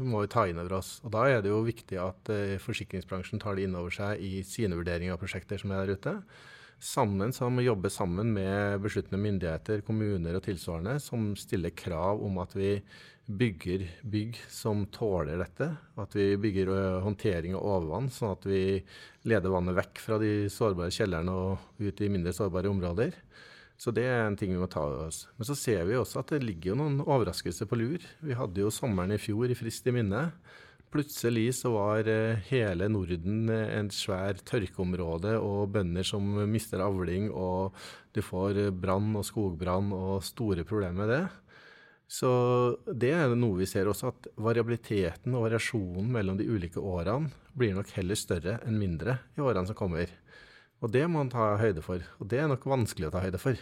må 0.00 0.22
vi 0.24 0.30
ta 0.32 0.46
inn 0.48 0.60
over 0.60 0.78
oss. 0.80 0.98
Og 1.04 1.12
Da 1.14 1.26
er 1.28 1.42
det 1.44 1.52
jo 1.52 1.60
viktig 1.66 1.98
at 2.00 2.30
uh, 2.32 2.56
forsikringsbransjen 2.62 3.42
tar 3.42 3.56
det 3.56 3.66
inn 3.68 3.76
over 3.78 3.94
seg 3.94 4.22
i 4.24 4.40
sine 4.46 4.78
vurderinger 4.78 5.16
av 5.16 5.22
prosjekter 5.22 5.60
som 5.60 5.74
er 5.74 5.84
der 5.84 6.00
ute. 6.00 6.16
Sammen 6.80 7.34
som 7.36 7.60
jobber 7.60 7.92
sammen 7.92 8.32
med 8.32 8.80
besluttende 8.80 9.20
myndigheter, 9.20 9.82
kommuner 9.84 10.38
og 10.38 10.46
tilsvarende, 10.46 10.96
som 11.04 11.34
stiller 11.36 11.74
krav 11.76 12.22
om 12.24 12.40
at 12.40 12.56
vi 12.56 12.78
bygger 13.30 13.84
bygg 14.10 14.38
som 14.50 14.86
tåler 14.90 15.38
dette. 15.42 15.68
At 16.00 16.16
vi 16.16 16.32
bygger 16.40 16.72
uh, 16.72 17.02
håndtering 17.04 17.54
av 17.58 17.66
overvann, 17.76 18.08
sånn 18.12 18.34
at 18.34 18.48
vi 18.48 18.62
leder 19.28 19.52
vannet 19.52 19.76
vekk 19.76 20.02
fra 20.02 20.18
de 20.22 20.48
sårbare 20.50 20.94
kjellerne 20.94 21.36
og 21.36 21.84
ut 21.84 22.00
i 22.00 22.10
mindre 22.12 22.34
sårbare 22.36 22.72
områder. 22.72 23.14
Så 23.80 23.92
det 23.96 24.04
er 24.04 24.26
en 24.26 24.36
ting 24.36 24.52
vi 24.52 24.60
må 24.60 24.68
ta 24.68 24.82
av 24.84 25.06
oss. 25.06 25.22
Men 25.38 25.48
så 25.48 25.56
ser 25.56 25.86
vi 25.88 25.96
også 25.96 26.20
at 26.20 26.34
det 26.34 26.42
ligger 26.44 26.76
noen 26.76 26.98
overraskelser 27.00 27.68
på 27.68 27.78
lur. 27.80 28.04
Vi 28.20 28.36
hadde 28.36 28.60
jo 28.60 28.72
sommeren 28.74 29.14
i 29.16 29.20
fjor 29.20 29.48
i 29.48 29.56
frist 29.56 29.88
i 29.88 29.94
minne. 29.96 30.26
Plutselig 30.92 31.46
så 31.60 31.70
var 31.72 32.08
eh, 32.10 32.42
hele 32.50 32.90
Norden 32.90 33.48
eh, 33.48 33.70
en 33.78 33.88
svær 33.94 34.40
tørkeområde 34.44 35.36
og 35.38 35.70
bønder 35.76 36.04
som 36.04 36.26
mister 36.50 36.82
avling, 36.84 37.30
og 37.30 37.76
du 38.12 38.20
får 38.26 38.66
brann 38.74 39.14
og 39.16 39.24
skogbrann 39.24 39.94
og 39.96 40.18
store 40.26 40.66
problemer 40.66 41.00
med 41.00 41.14
det. 41.14 41.22
Så 42.10 42.30
det 42.90 43.12
er 43.14 43.32
noe 43.38 43.60
vi 43.60 43.68
ser 43.70 43.86
også, 43.86 44.10
at 44.10 44.32
variabiliteten 44.34 45.36
og 45.38 45.46
variasjonen 45.46 46.10
mellom 46.10 46.40
de 46.40 46.48
ulike 46.50 46.82
årene 46.82 47.30
blir 47.54 47.76
nok 47.76 47.92
heller 47.94 48.18
større 48.18 48.58
enn 48.66 48.80
mindre 48.82 49.20
i 49.38 49.44
årene 49.46 49.70
som 49.70 49.78
kommer. 49.78 50.10
Og 50.80 50.92
det 50.92 51.04
må 51.08 51.20
man 51.20 51.32
ta 51.32 51.54
høyde 51.60 51.82
for, 51.84 52.04
og 52.18 52.28
det 52.32 52.40
er 52.40 52.48
nok 52.48 52.64
vanskelig 52.68 53.10
å 53.10 53.12
ta 53.12 53.20
høyde 53.24 53.40
for. 53.40 53.58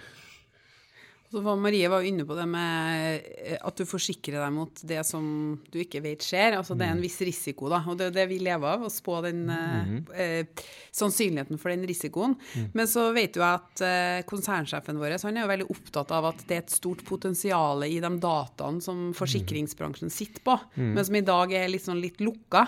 Så 1.28 1.42
Marie 1.60 1.88
var 1.92 2.00
jo 2.00 2.08
inne 2.08 2.24
på 2.24 2.36
det 2.38 2.46
med 2.48 3.24
eh, 3.36 3.58
at 3.60 3.76
du 3.76 3.84
forsikrer 3.88 4.38
deg 4.40 4.52
mot 4.54 4.80
det 4.88 5.02
som 5.04 5.24
du 5.68 5.76
ikke 5.82 6.00
vet 6.00 6.24
skjer. 6.24 6.56
Altså 6.56 6.72
Det 6.72 6.86
er 6.86 6.94
en 6.94 7.02
mm. 7.02 7.04
viss 7.04 7.18
risiko, 7.20 7.68
da. 7.68 7.82
Og 7.84 7.98
det 8.00 8.06
er 8.08 8.14
det 8.16 8.24
vi 8.30 8.38
lever 8.40 8.64
av, 8.78 8.86
å 8.86 8.92
spå 8.92 9.20
den 9.26 9.42
mm 9.44 9.58
-hmm. 9.58 10.14
eh, 10.16 10.64
sannsynligheten 10.90 11.58
for 11.58 11.68
den 11.68 11.84
risikoen. 11.86 12.36
Mm. 12.54 12.70
Men 12.72 12.88
så 12.88 13.12
vet 13.12 13.34
du 13.34 13.42
at 13.44 13.80
eh, 13.80 14.22
konsernsjefen 14.24 14.98
vår 14.98 15.18
han 15.22 15.36
er 15.36 15.42
jo 15.42 15.52
veldig 15.52 15.70
opptatt 15.70 16.10
av 16.10 16.24
at 16.24 16.48
det 16.48 16.54
er 16.54 16.62
et 16.64 16.70
stort 16.70 17.04
potensial 17.04 17.84
i 17.84 18.00
de 18.00 18.18
dataene 18.18 18.80
som 18.80 19.12
forsikringsbransjen 19.12 20.10
sitter 20.10 20.40
på, 20.40 20.58
mm. 20.76 20.94
men 20.94 21.04
som 21.04 21.14
i 21.14 21.20
dag 21.20 21.52
er 21.52 21.68
litt 21.68 21.84
sånn 21.84 22.00
litt 22.00 22.20
lukka. 22.20 22.66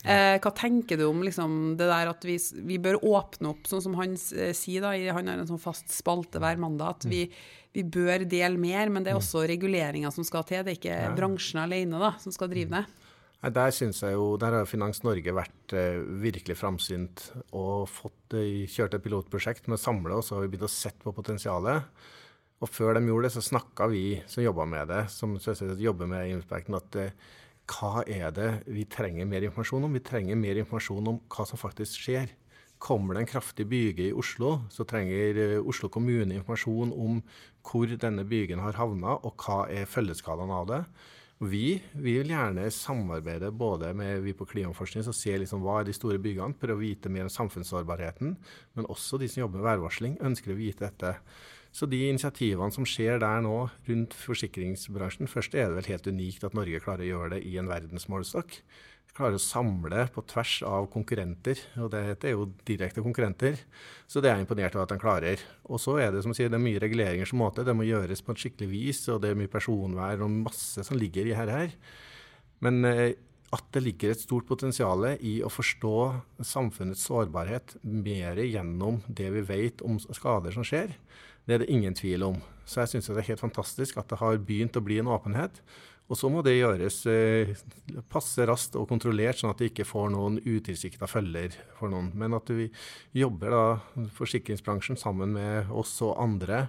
Eh, 0.00 0.38
hva 0.40 0.50
tenker 0.56 0.96
du 0.96 1.04
om 1.10 1.20
liksom, 1.22 1.76
det 1.76 1.88
der 1.90 2.08
at 2.08 2.24
vi, 2.24 2.38
vi, 2.64 2.78
bør 2.80 3.02
åpne 3.04 3.52
opp, 3.52 3.66
sånn 3.68 3.82
som 3.84 3.96
han 3.98 4.14
eh, 4.16 4.54
sier, 4.56 4.80
da, 4.80 4.94
han 5.12 5.28
har 5.28 5.42
en 5.42 5.50
sånn 5.50 5.60
fast 5.60 5.92
spalte 5.92 6.40
hver 6.40 6.60
mandag, 6.60 6.96
at 6.96 7.08
vi, 7.10 7.26
vi 7.76 7.84
bør 7.86 8.24
dele 8.26 8.58
mer, 8.58 8.90
men 8.90 9.04
det 9.06 9.12
er 9.12 9.18
også 9.20 9.44
reguleringer 9.46 10.10
som 10.14 10.26
skal 10.26 10.46
til. 10.48 10.64
Det 10.66 10.72
er 10.72 10.78
ikke 10.80 10.96
ja. 10.96 11.12
bransjen 11.16 11.62
alene 11.62 12.00
da, 12.02 12.14
som 12.22 12.34
skal 12.34 12.50
drive 12.50 12.72
det. 12.72 12.84
Nei, 13.40 13.50
Der 13.56 13.72
synes 13.72 14.02
jeg 14.02 14.16
jo, 14.18 14.34
der 14.40 14.58
har 14.58 14.68
Finans 14.68 15.02
Norge 15.06 15.32
vært 15.32 15.74
eh, 15.76 16.00
virkelig 16.22 16.58
framsynt 16.60 17.30
og 17.56 17.86
fått 17.88 18.36
eh, 18.36 18.66
kjørt 18.68 18.98
et 18.98 19.04
pilotprosjekt 19.04 19.70
med 19.70 19.80
samle 19.80 20.18
så 20.22 20.36
har 20.36 20.44
vi 20.44 20.52
begynt 20.52 20.68
å 20.68 20.72
sette 20.72 21.04
på 21.04 21.14
potensialet. 21.16 21.86
Og 22.60 22.68
før 22.68 22.98
de 22.98 23.06
gjorde 23.08 23.28
det, 23.28 23.34
så 23.38 23.44
snakka 23.46 23.86
vi 23.88 24.04
som 24.28 24.44
jobba 24.44 24.66
med 24.68 24.90
det, 24.90 25.04
som 25.14 25.38
jobber 25.40 26.10
med 26.10 26.34
Inspekten, 26.34 26.76
at 26.76 26.98
eh, 27.00 27.14
hva 27.70 28.02
er 28.02 28.34
det 28.34 28.50
vi 28.66 28.84
trenger 28.90 29.28
mer 29.30 29.46
informasjon 29.46 29.86
om? 29.86 29.94
Vi 29.94 30.02
trenger 30.04 30.36
mer 30.36 30.58
informasjon 30.60 31.08
om 31.14 31.20
hva 31.30 31.46
som 31.46 31.60
faktisk 31.60 32.02
skjer. 32.02 32.34
Kommer 32.80 33.14
det 33.14 33.26
en 33.26 33.32
kraftig 33.34 33.66
byge 33.68 34.08
i 34.08 34.16
Oslo, 34.16 34.62
så 34.72 34.86
trenger 34.88 35.38
eh, 35.38 35.56
Oslo 35.60 35.90
kommune 35.92 36.38
informasjon 36.38 36.94
om 36.96 37.22
hvor 37.66 37.90
denne 37.92 38.24
bygen 38.24 38.62
har 38.64 38.78
havna, 38.80 39.18
og 39.20 39.36
hva 39.44 39.66
er 39.68 39.88
følgeskadene 39.90 40.60
av 40.62 40.68
det. 40.70 40.84
Vi, 41.40 41.80
vi, 41.92 42.14
vil 42.18 42.32
gjerne 42.34 42.66
samarbeide 42.72 43.48
både 43.56 43.94
med 43.96 44.20
vi 44.24 44.34
på 44.36 44.44
klimaforskning 44.48 45.06
som 45.06 45.14
ser 45.16 45.38
liksom 45.40 45.62
hva 45.64 45.78
er 45.80 45.88
de 45.88 45.94
store 45.96 46.20
byggene, 46.20 46.56
prøve 46.60 46.76
å 46.76 46.82
vite 46.82 47.12
mer 47.12 47.24
om 47.24 47.32
samfunnssårbarheten. 47.32 48.34
Men 48.76 48.88
også 48.92 49.20
de 49.20 49.28
som 49.28 49.46
jobber 49.46 49.62
med 49.62 49.68
værvarsling, 49.70 50.18
ønsker 50.20 50.52
å 50.52 50.58
vite 50.58 50.84
dette. 50.84 51.14
Så 51.72 51.88
de 51.88 52.02
initiativene 52.10 52.74
som 52.74 52.84
skjer 52.88 53.20
der 53.22 53.40
nå 53.44 53.56
rundt 53.86 54.16
forsikringsbransjen 54.18 55.30
Først 55.30 55.54
er 55.54 55.70
det 55.70 55.78
vel 55.78 55.90
helt 55.92 56.08
unikt 56.10 56.44
at 56.44 56.56
Norge 56.58 56.82
klarer 56.82 57.06
å 57.06 57.10
gjøre 57.12 57.36
det 57.36 57.44
i 57.46 57.54
en 57.62 57.70
verdensmålestokk. 57.70 58.58
Klarer 59.16 59.36
å 59.36 59.42
samle 59.42 60.04
på 60.14 60.22
tvers 60.30 60.60
av 60.66 60.86
konkurrenter, 60.92 61.58
og 61.82 61.90
det 61.92 62.02
er 62.28 62.34
jo 62.36 62.46
direkte 62.68 63.02
konkurrenter. 63.02 63.58
Så 64.06 64.22
det 64.22 64.30
er 64.30 64.38
jeg 64.38 64.46
imponert 64.46 64.76
over 64.76 64.86
at 64.86 64.92
de 64.94 65.00
klarer. 65.02 65.42
Og 65.66 65.82
så 65.82 65.96
er 66.02 66.14
det 66.14 66.22
som 66.24 66.34
sier, 66.36 66.50
det 66.52 66.60
er 66.60 66.62
mye 66.62 66.82
reguleringer 66.82 67.28
som 67.28 67.42
måte. 67.42 67.64
Det 67.66 67.74
må 67.76 67.88
gjøres 67.88 68.22
på 68.22 68.36
et 68.36 68.44
skikkelig 68.44 68.70
vis, 68.70 69.02
og 69.10 69.24
det 69.24 69.32
er 69.32 69.40
mye 69.40 69.50
personvern 69.50 70.22
og 70.26 70.38
masse 70.46 70.86
som 70.86 70.98
ligger 71.00 71.26
i 71.26 71.34
dette 71.34 71.58
her. 71.58 71.74
Men 72.62 72.86
eh, 72.86 73.18
at 73.50 73.66
det 73.74 73.82
ligger 73.82 74.12
et 74.12 74.22
stort 74.22 74.46
potensial 74.46 75.08
i 75.18 75.40
å 75.42 75.50
forstå 75.50 75.96
samfunnets 76.46 77.02
sårbarhet 77.08 77.74
mer 77.82 78.38
gjennom 78.44 79.00
det 79.08 79.26
vi 79.34 79.42
vet 79.48 79.82
om 79.82 79.98
skader 79.98 80.54
som 80.54 80.66
skjer, 80.66 80.94
det 81.48 81.56
er 81.56 81.64
det 81.64 81.72
ingen 81.74 81.96
tvil 81.98 82.28
om. 82.28 82.36
Så 82.62 82.84
jeg 82.84 82.92
syns 82.92 83.10
det 83.10 83.16
er 83.24 83.30
helt 83.32 83.42
fantastisk 83.42 83.98
at 83.98 84.10
det 84.12 84.20
har 84.20 84.38
begynt 84.46 84.78
å 84.78 84.84
bli 84.86 85.00
en 85.02 85.10
åpenhet. 85.10 85.58
Og 86.10 86.18
så 86.18 86.26
må 86.32 86.42
det 86.42 86.56
gjøres 86.56 87.04
eh, 87.06 87.52
passe 88.10 88.42
raskt 88.48 88.74
og 88.78 88.88
kontrollert, 88.90 89.38
sånn 89.38 89.52
at 89.52 89.60
det 89.62 89.70
ikke 89.70 89.86
får 89.86 90.10
noen 90.10 90.40
utilsikta 90.42 91.06
følger 91.10 91.54
for 91.78 91.92
noen. 91.92 92.10
Men 92.18 92.34
at 92.34 92.50
vi 92.50 92.66
jobber 93.14 93.54
da, 93.54 93.64
forsikringsbransjen 94.16 94.98
sammen 94.98 95.36
med 95.36 95.70
oss 95.70 95.94
og 96.02 96.16
andre 96.18 96.64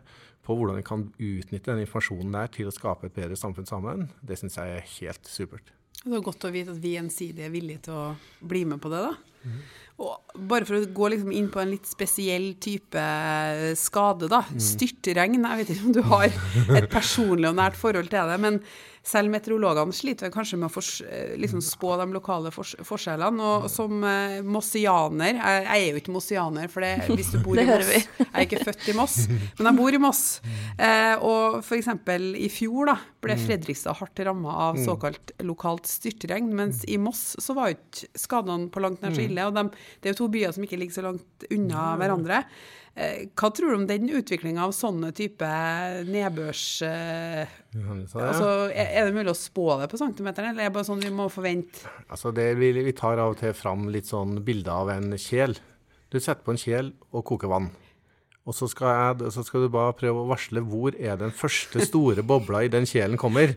på 0.46 0.56
hvordan 0.58 0.78
vi 0.78 0.86
kan 0.86 1.08
utnytte 1.10 1.74
den 1.74 1.84
informasjonen 1.88 2.38
der 2.38 2.54
til 2.54 2.70
å 2.70 2.76
skape 2.76 3.10
et 3.10 3.18
bedre 3.18 3.38
samfunn 3.38 3.70
sammen, 3.70 4.08
det 4.22 4.38
syns 4.38 4.58
jeg 4.58 4.78
er 4.78 4.88
helt 5.00 5.30
supert. 5.30 5.74
Det 6.02 6.16
er 6.18 6.24
godt 6.26 6.48
å 6.48 6.54
vite 6.54 6.74
at 6.74 6.82
vi 6.82 6.96
gjensidig 6.96 7.46
er 7.46 7.54
villige 7.54 7.86
til 7.90 7.98
å 7.98 8.06
bli 8.50 8.64
med 8.70 8.82
på 8.82 8.90
det, 8.94 9.04
da. 9.10 9.31
Mm. 9.44 9.62
Og 10.02 10.38
bare 10.50 10.66
for 10.66 10.80
å 10.80 10.86
gå 10.96 11.10
liksom 11.14 11.34
inn 11.36 11.50
på 11.54 11.62
en 11.62 11.74
litt 11.74 11.90
spesiell 11.90 12.54
type 12.62 13.02
skade, 13.78 14.30
da. 14.32 14.44
Mm. 14.50 14.62
Styrtregn. 14.72 15.44
Jeg 15.44 15.60
vet 15.62 15.74
ikke 15.76 15.90
om 15.90 15.98
du 15.98 16.02
har 16.10 16.32
et 16.80 16.90
personlig 16.92 17.52
og 17.52 17.60
nært 17.60 17.78
forhold 17.78 18.10
til 18.10 18.32
det, 18.32 18.40
men 18.42 18.62
selv 19.02 19.32
meteorologene 19.34 19.96
sliter 19.96 20.30
kanskje 20.34 20.60
med 20.62 20.68
å 20.68 20.74
fors, 20.76 20.90
eh, 21.02 21.34
liksom 21.42 21.62
spå 21.66 21.96
de 21.98 22.06
lokale 22.14 22.52
fors 22.54 22.76
forskjellene. 22.86 23.42
Og 23.42 23.70
som 23.74 24.04
eh, 24.06 24.42
mossianer 24.46 25.40
jeg, 25.40 25.64
jeg, 25.66 25.78
er 25.78 25.88
jo 25.88 26.02
ikke 26.02 26.14
mossianer, 26.14 26.70
for 26.72 26.86
det, 26.86 26.92
hvis 27.10 27.32
du 27.34 27.40
bor 27.42 27.58
i 27.58 27.66
Moss 27.72 27.90
Jeg 27.90 28.28
er 28.30 28.46
ikke 28.46 28.62
født 28.62 28.92
i 28.94 28.98
Moss, 28.98 29.18
men 29.58 29.72
jeg 29.72 29.80
bor 29.80 29.98
i 29.98 30.02
Moss. 30.02 30.24
Eh, 30.78 31.16
og 31.18 31.62
f.eks. 31.64 31.90
i 32.38 32.52
fjor 32.54 32.92
da, 32.92 32.98
ble 33.26 33.38
mm. 33.38 33.46
Fredrikstad 33.48 33.98
hardt 33.98 34.22
ramma 34.28 34.54
av 34.68 34.78
mm. 34.78 34.84
såkalt 34.86 35.34
lokalt 35.50 35.90
styrtregn, 35.90 36.52
mens 36.58 36.86
i 36.86 37.00
Moss 37.02 37.34
så 37.42 37.58
var 37.58 37.72
jo 37.72 37.80
ikke 37.80 38.22
skadene 38.22 38.70
på 38.72 38.86
langt 38.86 39.02
nær 39.02 39.16
så 39.16 39.24
mm. 39.24 39.31
Ille. 39.32 39.48
og 39.48 39.58
de, 39.58 39.66
Det 39.98 40.12
er 40.12 40.16
jo 40.16 40.22
to 40.26 40.30
byer 40.36 40.54
som 40.56 40.68
ikke 40.68 40.80
ligger 40.84 41.00
så 41.00 41.08
langt 41.08 41.50
unna 41.50 41.90
hverandre. 42.02 42.44
Eh, 42.92 43.30
hva 43.40 43.48
tror 43.56 43.72
du 43.72 43.78
om 43.78 43.86
den 43.88 44.10
utviklinga 44.20 44.66
av 44.66 44.74
sånne 44.76 45.14
type 45.16 45.48
nedbørs... 46.10 46.64
Eh, 46.84 47.54
altså, 47.80 48.50
er 48.68 49.08
det 49.08 49.16
mulig 49.16 49.32
å 49.32 49.38
spå 49.38 49.68
det 49.80 49.88
på 49.92 50.00
centimeteren, 50.02 50.52
eller 50.52 50.68
er 50.68 50.72
det 50.72 50.76
bare 50.76 50.90
sånn 50.90 51.04
vi 51.04 51.14
må 51.16 51.30
forvente? 51.32 51.88
Altså 52.12 52.34
det, 52.36 52.50
vi, 52.60 52.74
vi, 52.76 52.96
tar 52.98 53.22
av 53.22 53.38
og 53.38 53.40
til 53.40 53.56
fram 53.56 53.88
litt 53.94 54.12
sånn 54.12 54.42
bilder 54.44 54.84
av 54.84 54.92
en 54.98 55.16
kjel. 55.16 55.56
Du 56.12 56.20
setter 56.20 56.44
på 56.44 56.52
en 56.52 56.60
kjel 56.60 56.92
og 57.16 57.24
koker 57.32 57.54
vann. 57.54 57.72
Og 58.50 58.58
så 58.58 58.68
skal, 58.68 58.92
jeg, 58.92 59.32
så 59.38 59.46
skal, 59.46 59.64
du 59.64 59.72
bare 59.72 59.96
prøve 59.96 60.24
å 60.24 60.28
varsle 60.28 60.64
hvor 60.66 60.96
er 60.98 61.16
den 61.22 61.32
første 61.32 61.86
store 61.86 62.26
bobla 62.28 62.66
i 62.66 62.72
den 62.74 62.88
kjelen 62.90 63.20
kommer. 63.22 63.54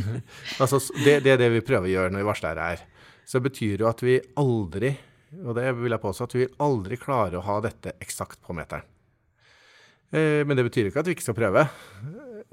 altså, 0.62 0.80
det, 1.02 1.18
det, 1.26 1.34
er 1.34 1.42
det 1.42 1.50
vi 1.58 1.64
prøver 1.66 1.90
å 1.90 1.94
gjøre 1.96 2.14
når 2.14 2.22
vi 2.22 2.30
varsler 2.30 2.64
her. 2.64 2.84
Så 3.26 3.38
det 3.38 3.50
betyr 3.50 3.82
jo 3.84 3.90
at 3.90 4.00
vi 4.06 4.16
aldri 4.40 4.94
og 5.38 5.54
det 5.58 5.68
vil 5.78 5.94
jeg 5.94 6.02
påstå 6.02 6.26
at 6.26 6.34
vi 6.34 6.42
vil 6.44 6.56
aldri 6.64 6.98
klare 7.00 7.38
å 7.38 7.46
ha 7.46 7.60
dette 7.64 7.94
eksakt 8.02 8.40
på 8.44 8.56
meteren. 8.56 8.86
Eh, 10.10 10.42
men 10.46 10.58
det 10.58 10.66
betyr 10.66 10.90
ikke 10.90 11.04
at 11.04 11.10
vi 11.10 11.14
ikke 11.14 11.28
skal 11.28 11.38
prøve. 11.38 11.66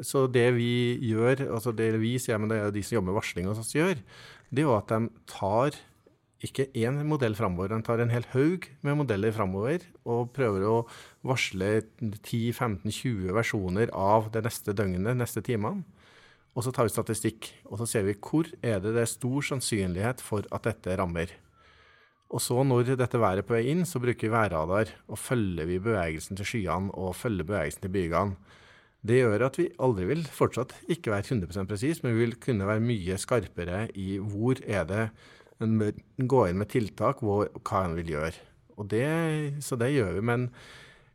Så 0.05 0.27
det 0.29 0.51
vi 0.53 0.97
gjør, 1.09 1.47
altså 1.57 1.73
det 1.73 1.89
vi 1.97 2.17
sier, 2.21 2.37
men 2.37 2.51
det 2.51 2.61
er 2.61 2.73
de 2.73 2.83
som 2.85 2.99
jobber 2.99 3.11
med 3.11 3.17
varsling 3.17 3.49
og 3.49 3.57
sånt 3.57 3.73
gjør, 3.73 4.01
det 4.53 4.61
er 4.61 4.67
jo 4.67 4.75
at 4.77 4.91
de 4.93 5.07
tar 5.29 5.79
ikke 6.45 6.67
én 6.77 6.99
modell 7.09 7.33
framover, 7.33 7.71
de 7.73 7.81
tar 7.81 8.03
en 8.03 8.13
hel 8.13 8.27
haug 8.35 8.67
med 8.85 8.99
modeller 8.99 9.33
framover 9.33 9.81
og 10.05 10.29
prøver 10.35 10.67
å 10.69 10.75
varsle 11.25 11.79
10-15-20 11.97 13.33
versjoner 13.33 13.89
av 13.97 14.29
det 14.35 14.43
neste 14.45 14.75
døgnet, 14.77 15.17
neste 15.17 15.41
timene. 15.41 15.81
Og 16.53 16.65
så 16.65 16.73
tar 16.73 16.87
vi 16.87 16.93
statistikk, 16.93 17.49
og 17.69 17.81
så 17.81 17.89
ser 17.89 18.05
vi 18.05 18.15
hvor 18.21 18.47
er 18.65 18.79
det 18.81 18.93
det 18.95 19.03
er 19.03 19.09
stor 19.09 19.45
sannsynlighet 19.49 20.21
for 20.25 20.45
at 20.53 20.69
dette 20.69 20.95
rammer. 20.97 21.33
Og 22.27 22.43
så 22.43 22.59
når 22.67 22.91
dette 22.99 23.21
været 23.21 23.47
på 23.47 23.55
vei 23.55 23.69
inn, 23.71 23.85
så 23.87 24.01
bruker 24.03 24.27
vi 24.27 24.33
værradar, 24.33 24.91
og 25.07 25.19
følger 25.19 25.67
vi 25.69 25.79
bevegelsen 25.79 26.39
til 26.39 26.49
skyene 26.49 26.91
og 26.91 27.15
følger 27.15 27.47
bevegelsen 27.47 27.85
til 27.85 27.93
bygene. 27.93 28.35
Det 29.07 29.21
gjør 29.21 29.45
at 29.45 29.59
vi 29.59 29.69
aldri 29.79 30.07
vil 30.09 30.25
fortsatt 30.25 30.73
ikke 30.91 31.13
være 31.13 31.37
100% 31.37 31.69
presis, 31.69 32.01
men 32.03 32.15
vi 32.17 32.25
vil 32.25 32.35
kunne 32.43 32.67
være 32.67 32.83
mye 32.83 33.15
skarpere 33.21 33.85
i 33.95 34.17
hvor 34.19 34.59
er 34.65 34.87
det 34.89 35.05
en 35.63 35.77
bør 35.79 35.95
gå 36.17 36.43
inn 36.49 36.59
med 36.59 36.69
tiltak, 36.73 37.23
hvor, 37.23 37.47
hva 37.63 37.85
en 37.85 37.95
vil 37.97 38.11
gjøre. 38.17 38.35
Det, 38.89 39.07
så 39.63 39.77
det 39.79 39.93
gjør 39.95 40.17
vi. 40.17 40.25
Men 40.29 40.49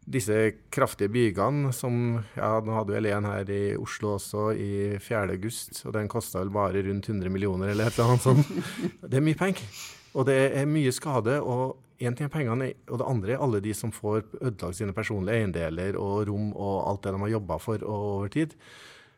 disse 0.03 0.35
kraftige 0.75 1.12
bygene 1.14 1.70
som 1.77 1.94
ja, 2.35 2.57
Nå 2.64 2.75
hadde 2.75 2.96
vi 2.96 3.12
en 3.14 3.29
her 3.29 3.51
i 3.55 3.62
Oslo 3.79 4.16
også 4.16 4.48
i 4.57 4.72
4. 4.98 5.29
august, 5.37 5.85
og 5.87 5.94
den 5.94 6.11
kosta 6.11 6.40
vel 6.42 6.55
bare 6.55 6.83
rundt 6.88 7.11
100 7.11 7.31
millioner 7.31 7.70
eller 7.70 7.90
et 7.90 7.98
eller 7.98 8.16
annet 8.16 8.27
sånt. 8.27 8.55
Det 9.11 9.20
er 9.20 9.29
mye 9.29 9.38
penger. 9.38 9.68
Og 10.12 10.27
det 10.29 10.38
er 10.59 10.68
mye 10.68 10.92
skade. 10.94 11.40
og 11.40 11.79
Én 12.03 12.16
ting 12.18 12.27
er 12.27 12.33
pengene, 12.35 12.72
og 12.90 12.98
det 12.98 13.07
andre 13.07 13.35
er 13.37 13.42
alle 13.44 13.61
de 13.62 13.72
som 13.77 13.92
får 13.94 14.25
ødelagt 14.40 14.75
sine 14.75 14.94
personlige 14.96 15.38
eiendeler 15.38 15.94
og 16.01 16.27
rom 16.27 16.48
og 16.51 16.88
alt 16.90 17.05
det 17.05 17.12
de 17.14 17.20
har 17.22 17.35
jobba 17.37 17.59
for 17.62 17.85
over 17.87 18.33
tid. 18.33 18.57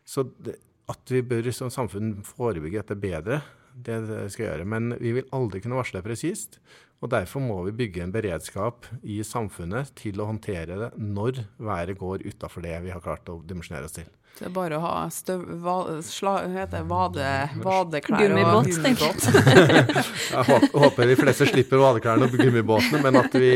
Så 0.05 0.27
det, 0.45 0.59
at 0.85 1.09
vi 1.09 1.23
bør 1.25 1.49
som 1.49 1.71
samfunn 1.73 2.19
forebygge 2.27 2.83
dette 2.83 2.97
bedre, 2.99 3.39
det 3.73 3.97
skal 4.31 4.45
jeg 4.45 4.51
gjøre. 4.51 4.67
Men 4.69 4.93
vi 5.01 5.15
vil 5.17 5.31
aldri 5.33 5.63
kunne 5.63 5.79
varsle 5.79 6.03
presist. 6.05 6.59
Og 7.01 7.09
derfor 7.11 7.41
må 7.43 7.57
vi 7.65 7.73
bygge 7.75 8.03
en 8.03 8.13
beredskap 8.13 8.85
i 9.03 9.17
samfunnet 9.25 9.91
til 9.97 10.21
å 10.21 10.29
håndtere 10.29 10.77
det 10.79 10.91
når 11.01 11.41
været 11.57 11.97
går 11.99 12.23
utafor 12.25 12.63
det 12.65 12.77
vi 12.85 12.93
har 12.93 13.03
klart 13.03 13.29
å 13.29 13.41
dimensjonere 13.45 13.89
oss 13.89 13.97
til. 13.97 14.07
Det 14.35 14.49
er 14.49 14.51
bare 14.51 14.75
å 14.75 14.81
ha 14.83 14.93
støv... 15.15 15.43
Va, 15.63 15.73
sla, 16.03 16.33
heter 16.51 16.81
det, 16.81 16.87
vade, 16.89 17.27
vadeklær 17.63 18.19
Gummibåt, 18.19 18.67
og 18.67 18.67
gummibåt. 18.67 19.27
Jeg 20.35 20.43
hå- 20.49 20.71
håper 20.83 21.07
de 21.07 21.15
fleste 21.15 21.47
slipper 21.47 21.79
vadeklærne 21.79 22.27
og 22.27 22.35
gummibåtene, 22.35 22.99
men 23.05 23.19
at 23.21 23.37
vi, 23.39 23.51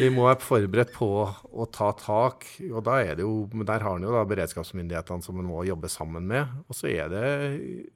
vi 0.00 0.08
må 0.10 0.26
være 0.26 0.42
forberedt 0.42 0.90
på 0.96 1.08
å 1.22 1.68
ta 1.70 1.92
tak. 2.00 2.48
Og 2.66 2.82
da 2.88 2.96
er 3.04 3.20
det 3.20 3.22
jo, 3.28 3.44
der 3.62 3.86
har 3.86 3.94
en 4.00 4.08
jo 4.08 4.16
da 4.16 4.24
beredskapsmyndighetene 4.32 5.22
som 5.22 5.38
en 5.38 5.46
må 5.52 5.62
jobbe 5.68 5.90
sammen 5.92 6.26
med. 6.34 6.50
Og 6.66 6.80
så 6.80 6.90
er 6.90 7.14
det, 7.14 7.24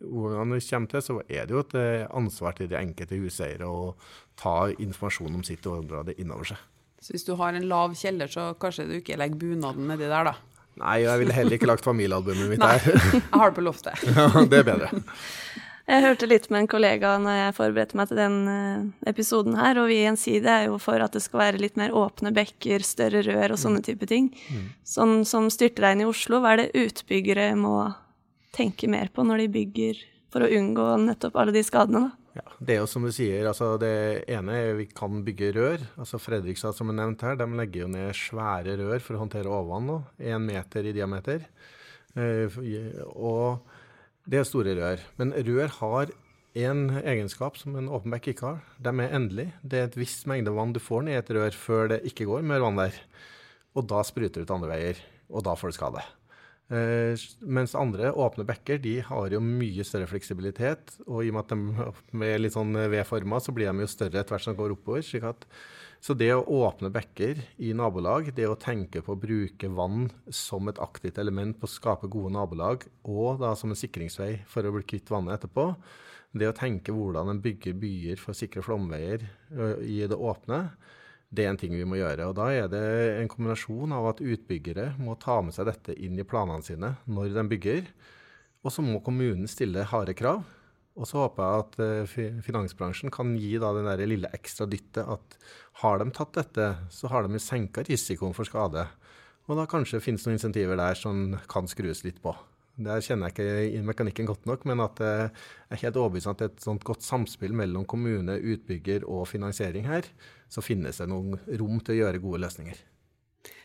hvordan 0.07 0.55
det 0.55 0.63
kommer 0.69 0.95
til, 0.95 1.03
så 1.09 1.19
er 1.27 1.51
det 1.51 1.57
jo 1.59 1.65
et 1.67 1.77
eh, 1.83 2.07
ansvar 2.23 2.55
til 2.61 2.71
de 2.71 2.79
enkelte 2.79 3.19
huseiere 3.19 3.67
å 3.67 3.97
ta 4.39 4.69
informasjon 4.79 5.35
om 5.41 5.43
sitt 5.47 5.67
område 5.67 6.15
innover 6.23 6.53
seg. 6.55 6.63
Så 7.03 7.17
hvis 7.17 7.27
du 7.27 7.35
har 7.35 7.51
en 7.59 7.67
lav 7.67 7.99
kjeller, 7.99 8.31
så 8.31 8.53
kanskje 8.63 8.87
du 8.87 8.97
ikke 9.01 9.19
legger 9.19 9.41
bunaden 9.43 9.91
nedi 9.91 10.07
der, 10.07 10.31
da. 10.31 10.37
Nei, 10.81 11.03
jeg 11.05 11.21
ville 11.21 11.35
heller 11.37 11.59
ikke 11.59 11.69
lagt 11.69 11.85
familiealbumet 11.85 12.49
mitt 12.49 12.63
der. 12.63 12.81
Jeg 13.13 13.23
har 13.35 13.51
det 13.51 13.59
på 13.59 13.65
loftet. 13.67 14.05
Ja, 14.17 14.29
det 14.49 14.63
er 14.63 14.67
bedre. 14.67 14.89
Jeg 15.83 16.05
hørte 16.05 16.29
litt 16.31 16.47
med 16.49 16.63
en 16.63 16.69
kollega 16.71 17.11
når 17.21 17.35
jeg 17.37 17.55
forberedte 17.57 17.99
meg 17.99 18.07
til 18.09 18.21
den 18.21 18.37
eh, 18.49 18.85
episoden 19.11 19.57
her, 19.59 19.81
og 19.83 19.89
vi 19.91 19.97
i 19.99 20.05
Gjensidige 20.05 20.55
er 20.55 20.69
jo 20.71 20.79
for 20.81 21.03
at 21.03 21.13
det 21.17 21.25
skal 21.25 21.43
være 21.43 21.61
litt 21.61 21.77
mer 21.77 21.93
åpne 21.99 22.31
bekker, 22.33 22.85
større 22.87 23.25
rør 23.27 23.57
og 23.57 23.61
sånne 23.61 23.83
type 23.85 24.07
ting. 24.09 24.31
Sånn 24.87 25.27
som 25.29 25.51
styrtregn 25.53 26.05
i 26.05 26.09
Oslo, 26.09 26.39
hva 26.41 26.55
er 26.55 26.63
det 26.63 26.87
utbyggere 26.87 27.51
må 27.59 27.91
tenke 28.55 28.89
mer 28.89 29.11
på 29.13 29.27
når 29.27 29.43
de 29.45 29.51
bygger 29.59 30.01
for 30.33 30.47
å 30.47 30.53
unngå 30.55 30.87
nettopp 31.03 31.37
alle 31.43 31.53
de 31.59 31.67
skadene, 31.67 32.07
da? 32.07 32.22
Ja, 32.33 32.45
det 32.65 32.75
er 32.75 32.81
jo 32.81 32.89
som 32.89 33.05
du 33.05 33.11
sier, 33.13 33.45
altså 33.45 33.75
det 33.81 34.25
ene 34.33 34.55
er 34.57 34.79
vi 34.79 34.87
kan 34.89 35.21
bygge 35.27 35.51
rør. 35.53 35.83
Altså 36.01 36.21
Fredrikstad 36.23 36.77
som 36.77 36.89
er 36.89 36.97
nevnt 36.97 37.25
her, 37.27 37.37
de 37.37 37.47
legger 37.59 37.85
jo 37.85 37.91
ned 37.93 38.17
svære 38.17 38.79
rør 38.81 39.05
for 39.05 39.19
å 39.19 39.23
håndtere 39.27 39.53
overvann 39.53 39.91
nå. 39.91 39.99
Én 40.33 40.47
meter 40.49 40.89
i 40.89 40.95
diameter. 40.97 41.45
Eh, 42.17 42.57
og 43.13 43.69
det 44.25 44.41
er 44.41 44.49
store 44.49 44.77
rør. 44.79 45.05
Men 45.21 45.37
rør 45.37 45.77
har 45.81 46.15
en 46.63 46.83
egenskap 47.01 47.61
som 47.61 47.77
en 47.77 47.93
åpen 47.93 48.17
ikke 48.17 48.37
har. 48.45 48.65
De 48.81 48.93
er 48.93 49.15
endelige. 49.17 49.53
Det 49.61 49.79
er 49.79 49.91
et 49.91 50.01
visst 50.01 50.25
mengde 50.31 50.53
vann 50.57 50.73
du 50.73 50.81
får 50.81 51.05
ned 51.05 51.19
i 51.19 51.21
et 51.21 51.37
rør 51.37 51.57
før 51.57 51.95
det 51.95 52.03
ikke 52.09 52.29
går 52.29 52.49
mer 52.49 52.65
vann 52.65 52.81
der. 52.81 52.97
Og 53.77 53.89
da 53.89 54.01
spruter 54.05 54.41
det 54.41 54.49
ut 54.49 54.57
andre 54.57 54.73
veier, 54.73 55.05
og 55.33 55.45
da 55.45 55.57
får 55.57 55.73
du 55.73 55.79
skade. 55.81 56.05
Eh, 56.73 57.21
mens 57.45 57.75
andre 57.77 58.15
åpne 58.17 58.47
bekker 58.49 58.81
de 58.81 58.97
har 59.05 59.35
jo 59.35 59.43
mye 59.45 59.85
større 59.85 60.09
fleksibilitet. 60.09 60.97
Og 61.05 61.27
i 61.27 61.31
og 61.33 61.37
med 61.37 61.45
at 61.45 62.03
de 62.13 62.27
er 62.31 62.41
litt 62.41 62.57
sånn 62.57 62.73
V-forma, 62.95 63.41
så 63.43 63.55
blir 63.55 63.69
de 63.69 63.85
jo 63.85 63.93
større 63.93 64.23
etter 64.23 64.35
hvert 64.35 64.47
som 64.47 64.57
de 64.57 64.63
går 64.63 64.77
oppover. 64.79 65.05
at 65.29 65.47
så 66.03 66.17
det 66.19 66.33
å 66.35 66.43
åpne 66.43 66.91
bekker 66.91 67.39
i 67.63 67.69
nabolag, 67.79 68.33
det 68.35 68.49
å 68.51 68.59
tenke 68.59 69.05
på 69.07 69.15
å 69.15 69.21
bruke 69.23 69.69
vann 69.71 70.09
som 70.35 70.67
et 70.67 70.81
aktivt 70.83 71.21
element 71.23 71.55
på 71.61 71.69
å 71.69 71.71
skape 71.71 72.11
gode 72.11 72.33
nabolag, 72.35 72.89
og 73.07 73.39
da 73.39 73.53
som 73.55 73.71
en 73.71 73.79
sikringsvei 73.79 74.41
for 74.51 74.67
å 74.67 74.73
bli 74.75 74.83
kvitt 74.83 75.13
vannet 75.15 75.37
etterpå, 75.39 75.69
det 76.35 76.49
å 76.51 76.57
tenke 76.57 76.91
hvordan 76.97 77.31
en 77.31 77.43
bygger 77.45 77.79
byer 77.79 78.19
for 78.19 78.35
å 78.35 78.41
sikre 78.41 78.65
flomveier 78.67 79.29
i 79.87 80.01
det 80.03 80.19
åpne, 80.19 80.65
det 81.33 81.47
er 81.47 81.53
en 81.53 81.61
ting 81.61 81.73
vi 81.73 81.87
må 81.89 81.97
gjøre. 81.97 82.29
Og 82.29 82.37
da 82.37 82.51
er 82.53 82.67
det 82.73 82.83
en 83.19 83.31
kombinasjon 83.33 83.95
av 83.97 84.11
at 84.13 84.21
utbyggere 84.21 84.93
må 85.01 85.17
ta 85.21 85.41
med 85.45 85.57
seg 85.57 85.71
dette 85.71 85.97
inn 85.97 86.19
i 86.21 86.27
planene 86.29 86.65
sine 86.67 86.95
når 87.09 87.33
de 87.37 87.47
bygger, 87.55 87.89
og 88.63 88.75
så 88.75 88.85
må 88.85 89.01
kommunen 89.03 89.49
stille 89.51 89.87
harde 89.91 90.15
krav. 90.19 90.45
Og 90.93 91.09
så 91.09 91.23
håper 91.23 91.41
jeg 91.43 91.63
at 91.63 91.79
eh, 92.21 92.41
finansbransjen 92.45 93.13
kan 93.15 93.33
gi 93.41 93.55
da 93.61 93.73
den 93.73 93.89
der 93.89 94.05
lille 94.05 94.29
ekstra 94.37 94.67
dyttet 94.69 95.09
at 95.09 95.39
har 95.81 96.03
de 96.03 96.13
tatt 96.13 96.37
dette, 96.37 96.67
så 96.93 97.09
har 97.09 97.25
de 97.25 97.41
senka 97.41 97.85
risikoen 97.89 98.37
for 98.37 98.45
skade. 98.45 98.85
Og 99.49 99.57
da 99.59 99.65
kanskje 99.67 100.03
finnes 100.05 100.27
noen 100.27 100.37
insentiver 100.37 100.77
der 100.79 100.99
som 100.99 101.39
kan 101.51 101.71
skrues 101.71 102.05
litt 102.05 102.21
på. 102.23 102.35
Der 102.83 103.03
kjenner 103.05 103.29
jeg 103.29 103.35
ikke 103.35 103.79
i 103.79 103.81
mekanikken 103.85 104.29
godt 104.29 104.47
nok, 104.49 104.63
men 104.69 104.81
at 104.85 105.01
eh, 105.05 105.33
jeg 105.73 105.79
er 105.79 105.83
helt 105.87 105.99
overbevist 106.03 106.29
om 106.29 106.37
at 106.37 106.45
et 106.47 106.63
sånt 106.65 106.85
godt 106.85 107.05
samspill 107.05 107.57
mellom 107.57 107.89
kommune, 107.89 108.37
utbygger 108.37 109.09
og 109.09 109.27
finansiering 109.33 109.89
her, 109.89 110.09
så 110.53 110.65
finnes 110.65 110.99
det 111.01 111.09
noen 111.09 111.39
rom 111.61 111.79
til 111.81 111.95
å 111.95 112.01
gjøre 112.03 112.21
gode 112.23 112.43
løsninger. 112.45 112.77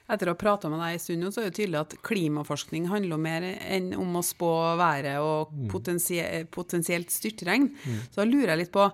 Etter 0.08 0.30
å 0.30 0.34
ha 0.38 0.40
prata 0.40 0.70
med 0.72 0.80
deg 0.80 0.96
en 0.96 1.02
stund, 1.04 1.28
så 1.36 1.42
er 1.42 1.50
det 1.50 1.58
tydelig 1.58 1.82
at 1.82 1.98
klimaforskning 2.08 2.88
handler 2.88 3.18
om 3.18 3.26
mer 3.28 3.44
enn 3.44 3.92
om 4.00 4.16
å 4.16 4.24
spå 4.24 4.52
været 4.80 5.20
og 5.20 5.52
potensie 5.72 6.46
potensielt 6.48 7.12
styrtregn. 7.12 7.68
Så 8.08 8.22
da 8.22 8.28
lurer 8.30 8.54
jeg 8.54 8.62
litt 8.64 8.72
på 8.76 8.88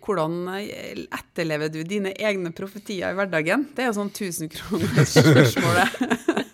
hvordan 0.00 0.46
etterlever 0.54 1.72
du 1.74 1.82
dine 1.84 2.14
egne 2.14 2.54
profetier 2.56 3.10
i 3.10 3.18
hverdagen? 3.18 3.66
Det 3.74 3.82
er 3.82 3.90
jo 3.90 3.98
sånn 3.98 4.14
1000-kronersspørsmålet. 4.14 5.98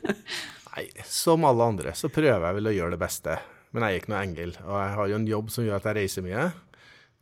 Nei, 0.73 0.89
som 1.09 1.45
alle 1.49 1.69
andre 1.75 1.93
så 1.97 2.09
prøver 2.13 2.49
jeg 2.49 2.57
vel 2.59 2.73
å 2.73 2.75
gjøre 2.79 2.97
det 2.97 3.03
beste. 3.05 3.37
Men 3.77 3.85
jeg 3.85 3.93
er 3.93 4.01
ikke 4.01 4.13
noe 4.15 4.25
engel, 4.25 4.57
og 4.65 4.77
jeg 4.81 4.97
har 4.97 5.09
jo 5.11 5.17
en 5.21 5.29
jobb 5.29 5.53
som 5.53 5.65
gjør 5.67 5.77
at 5.77 5.87
jeg 5.91 5.99
reiser 6.01 6.25
mye. 6.25 6.49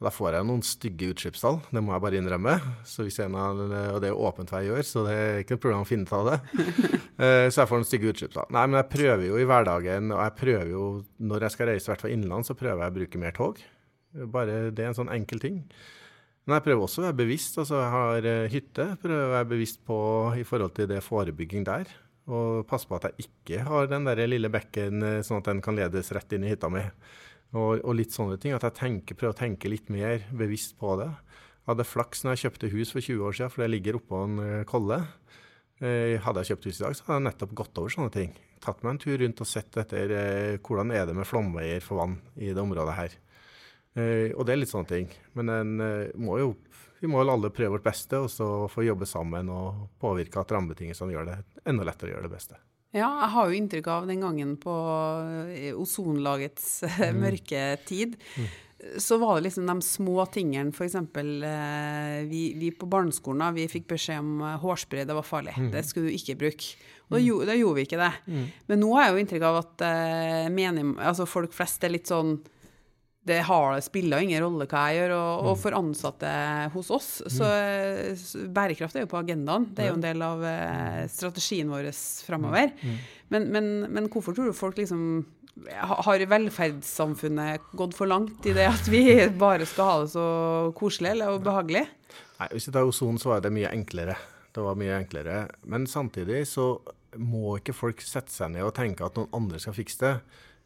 Da 0.02 0.10
får 0.10 0.34
jeg 0.34 0.46
noen 0.48 0.62
stygge 0.66 1.12
utslippstall, 1.14 1.60
det 1.70 1.80
må 1.84 1.94
jeg 1.94 2.02
bare 2.02 2.18
innrømme. 2.18 2.54
Av, 2.58 3.60
og 3.94 4.00
det 4.02 4.10
er 4.10 4.18
åpent 4.26 4.50
hva 4.50 4.60
jeg 4.60 4.72
gjør, 4.72 4.86
så 4.88 5.04
det 5.06 5.14
er 5.14 5.38
ikke 5.44 5.54
noe 5.54 5.62
problem 5.62 5.84
å 5.84 5.88
finne 5.88 6.08
ut 6.08 6.16
av 6.18 6.30
det. 6.32 6.38
Eh, 7.14 7.46
så 7.46 7.60
jeg 7.60 7.68
får 7.70 7.78
noen 7.78 7.86
stygge 7.86 8.08
utslippstall. 8.10 8.48
Nei, 8.50 8.64
men 8.66 8.80
jeg 8.80 8.90
prøver 8.90 9.20
jo 9.28 9.36
i 9.38 9.44
hverdagen, 9.46 10.08
og 10.10 10.18
jeg 10.18 10.32
prøver 10.34 10.70
jo 10.72 10.86
når 11.30 11.44
jeg 11.46 11.54
skal 11.54 11.68
reise, 11.70 11.86
i 11.86 11.90
hvert 11.92 12.00
fall 12.02 12.10
innenlands, 12.10 12.48
så 12.50 12.56
prøver 12.58 12.82
jeg 12.82 12.90
å 12.90 12.96
bruke 12.96 13.20
mer 13.22 13.36
tog. 13.36 13.60
Bare 14.34 14.56
det 14.74 14.82
er 14.82 14.90
en 14.90 14.96
sånn 14.98 15.12
enkel 15.14 15.38
ting. 15.44 15.60
Men 16.44 16.58
jeg 16.58 16.64
prøver 16.66 16.82
også 16.88 17.00
å 17.00 17.06
være 17.06 17.18
bevisst. 17.22 17.60
altså 17.62 17.78
Jeg 17.78 17.92
har 17.94 18.26
eh, 18.32 18.48
hytte, 18.50 18.88
prøver 19.04 19.28
å 19.28 19.34
være 19.36 19.50
bevisst 19.54 19.84
på 19.86 19.98
i 20.40 20.42
forhold 20.48 20.74
til 20.74 20.90
det 20.90 21.04
forebygging 21.06 21.68
der. 21.70 21.94
Og 22.34 22.64
passe 22.68 22.88
på 22.88 22.98
at 22.98 23.10
jeg 23.12 23.28
ikke 23.28 23.62
har 23.68 23.88
den 23.88 24.10
der 24.10 24.24
lille 24.28 24.50
bekken 24.52 25.06
eh, 25.06 25.22
sånn 25.24 25.38
at 25.38 25.52
den 25.52 25.62
kan 25.64 25.78
ledes 25.78 26.10
rett 26.16 26.34
inn 26.34 26.44
i 26.48 26.50
hytta 26.50 26.72
mi. 26.72 26.82
Og, 27.54 27.78
og 27.86 27.94
litt 27.94 28.14
sånne 28.14 28.38
ting. 28.42 28.54
At 28.56 28.66
jeg 28.66 28.76
tenker, 28.80 29.18
prøver 29.18 29.34
å 29.34 29.38
tenke 29.38 29.70
litt 29.70 29.90
mer 29.92 30.24
bevisst 30.34 30.74
på 30.80 30.96
det. 31.00 31.10
Jeg 31.64 31.70
hadde 31.70 31.86
flaks 31.88 32.24
når 32.24 32.34
jeg 32.34 32.42
kjøpte 32.44 32.72
hus 32.74 32.90
for 32.92 33.06
20 33.06 33.28
år 33.28 33.36
siden, 33.38 33.52
for 33.54 33.64
det 33.64 33.70
ligger 33.72 33.96
oppå 34.00 34.18
en 34.26 34.40
eh, 34.42 34.64
kolle. 34.68 34.98
Eh, 35.80 36.18
Hadde 36.20 36.42
jeg 36.42 36.50
kjøpt 36.52 36.66
hus 36.68 36.80
i 36.80 36.84
dag, 36.84 36.96
så 36.98 37.06
hadde 37.06 37.20
jeg 37.20 37.26
nettopp 37.30 37.54
gått 37.62 37.80
over 37.80 37.94
sånne 37.94 38.12
ting. 38.12 38.34
Tatt 38.64 38.82
meg 38.84 38.94
en 38.94 39.00
tur 39.00 39.16
rundt 39.22 39.40
og 39.40 39.48
sett 39.48 39.78
etter 39.80 40.12
eh, 40.18 40.58
hvordan 40.58 40.92
er 40.92 41.06
det 41.08 41.14
med 41.16 41.28
flomveier 41.28 41.80
for 41.84 42.02
vann 42.02 42.18
i 42.36 42.50
det 42.50 42.60
området 42.60 42.98
her. 42.98 43.20
Og 43.94 44.40
det 44.42 44.50
er 44.50 44.58
litt 44.58 44.72
sånne 44.72 44.90
ting. 44.90 45.10
Men 45.38 45.50
en 45.54 45.74
må 46.18 46.40
jo, 46.40 46.48
vi 46.98 47.06
må 47.06 47.20
jo 47.22 47.30
alle 47.30 47.52
prøve 47.54 47.76
vårt 47.76 47.84
beste, 47.86 48.18
og 48.18 48.26
så 48.26 48.48
få 48.66 48.82
jobbe 48.82 49.06
sammen 49.06 49.46
og 49.54 49.84
påvirke 50.02 50.42
at 50.42 50.50
rammebetingelsene 50.50 51.14
gjør 51.14 51.28
det 51.30 51.36
enda 51.62 51.86
lettere 51.86 52.10
å 52.10 52.16
gjøre 52.16 52.26
det 52.26 52.32
beste. 52.34 52.58
Ja, 52.94 53.08
jeg 53.24 53.30
har 53.34 53.48
jo 53.50 53.56
inntrykk 53.58 53.88
av 53.90 54.04
den 54.06 54.20
gangen 54.22 54.52
på 54.62 54.74
eh, 55.50 55.72
ozonlagets 55.74 56.68
mm. 56.86 57.18
mørke 57.18 57.64
tid. 57.88 58.14
Så 59.00 59.16
var 59.18 59.38
det 59.38 59.46
liksom 59.48 59.66
de 59.66 59.78
små 59.82 60.26
tingene, 60.30 60.70
f.eks. 60.74 60.94
Eh, 60.94 62.18
vi, 62.30 62.42
vi 62.60 62.70
på 62.76 62.86
barneskolen 62.90 63.40
da, 63.42 63.50
vi 63.56 63.64
fikk 63.72 63.88
beskjed 63.94 64.20
om 64.22 64.42
eh, 64.44 64.58
hårspray, 64.62 65.06
det 65.08 65.16
var 65.16 65.26
farlig. 65.26 65.54
Det 65.72 65.82
skulle 65.88 66.12
du 66.12 66.18
ikke 66.18 66.36
bruke. 66.44 66.74
Og 67.08 67.16
da, 67.16 67.20
gjo- 67.24 67.42
da 67.48 67.54
gjorde 67.58 67.78
vi 67.80 67.86
ikke 67.88 68.00
det. 68.00 68.12
Men 68.70 68.80
nå 68.84 68.92
har 68.96 69.06
jeg 69.08 69.14
jo 69.16 69.22
inntrykk 69.24 69.46
av 69.50 69.58
at 69.64 69.84
eh, 69.88 70.46
menig, 70.54 70.86
altså 71.04 71.26
folk 71.28 71.52
flest 71.56 71.82
er 71.84 71.92
litt 71.96 72.08
sånn 72.12 72.36
det 73.24 73.38
har, 73.48 73.78
spiller 73.80 74.20
ingen 74.24 74.42
rolle 74.44 74.66
hva 74.68 74.82
jeg 74.92 74.98
gjør, 75.00 75.14
og, 75.16 75.46
og 75.48 75.54
for 75.62 75.76
ansatte 75.78 76.32
hos 76.74 76.90
oss, 76.92 77.08
så, 77.32 77.48
så 78.20 78.42
bærekraft 78.52 78.98
er 78.98 79.06
jo 79.06 79.12
på 79.14 79.20
agendaen. 79.22 79.70
Det 79.72 79.86
er 79.86 79.88
jo 79.92 79.96
en 79.96 80.04
del 80.04 80.24
av 80.26 80.44
eh, 80.48 81.04
strategien 81.12 81.72
vår 81.72 81.88
framover. 82.26 82.74
Men, 83.32 83.48
men, 83.54 83.70
men 83.88 84.10
hvorfor 84.12 84.36
tror 84.36 84.50
du 84.50 84.56
folk 84.56 84.76
liksom 84.80 85.24
har 85.64 86.26
velferdssamfunnet 86.26 87.72
gått 87.78 87.94
for 87.96 88.10
langt 88.10 88.46
i 88.46 88.54
det 88.56 88.66
at 88.68 88.88
vi 88.90 89.04
bare 89.38 89.66
skal 89.68 89.90
ha 89.90 89.98
det 90.02 90.12
så 90.14 90.28
koselig 90.76 91.14
eller 91.14 91.38
behagelig? 91.42 91.86
Nei, 92.40 92.48
Hvis 92.52 92.68
vi 92.68 92.74
tar 92.74 92.88
ozon, 92.88 93.20
så 93.22 93.34
var 93.34 93.44
det 93.44 93.54
mye 93.54 93.70
enklere. 93.70 94.16
Det 94.54 94.62
var 94.62 94.78
mye 94.78 94.98
enklere. 94.98 95.44
Men 95.70 95.86
samtidig 95.90 96.44
så 96.50 96.74
må 97.16 97.58
ikke 97.60 97.76
folk 97.76 98.02
sette 98.02 98.34
seg 98.34 98.52
ned 98.54 98.66
og 98.66 98.74
tenke 98.76 99.06
at 99.06 99.16
noen 99.18 99.30
andre 99.36 99.60
skal 99.62 99.76
fikse 99.76 100.02
det. 100.02 100.14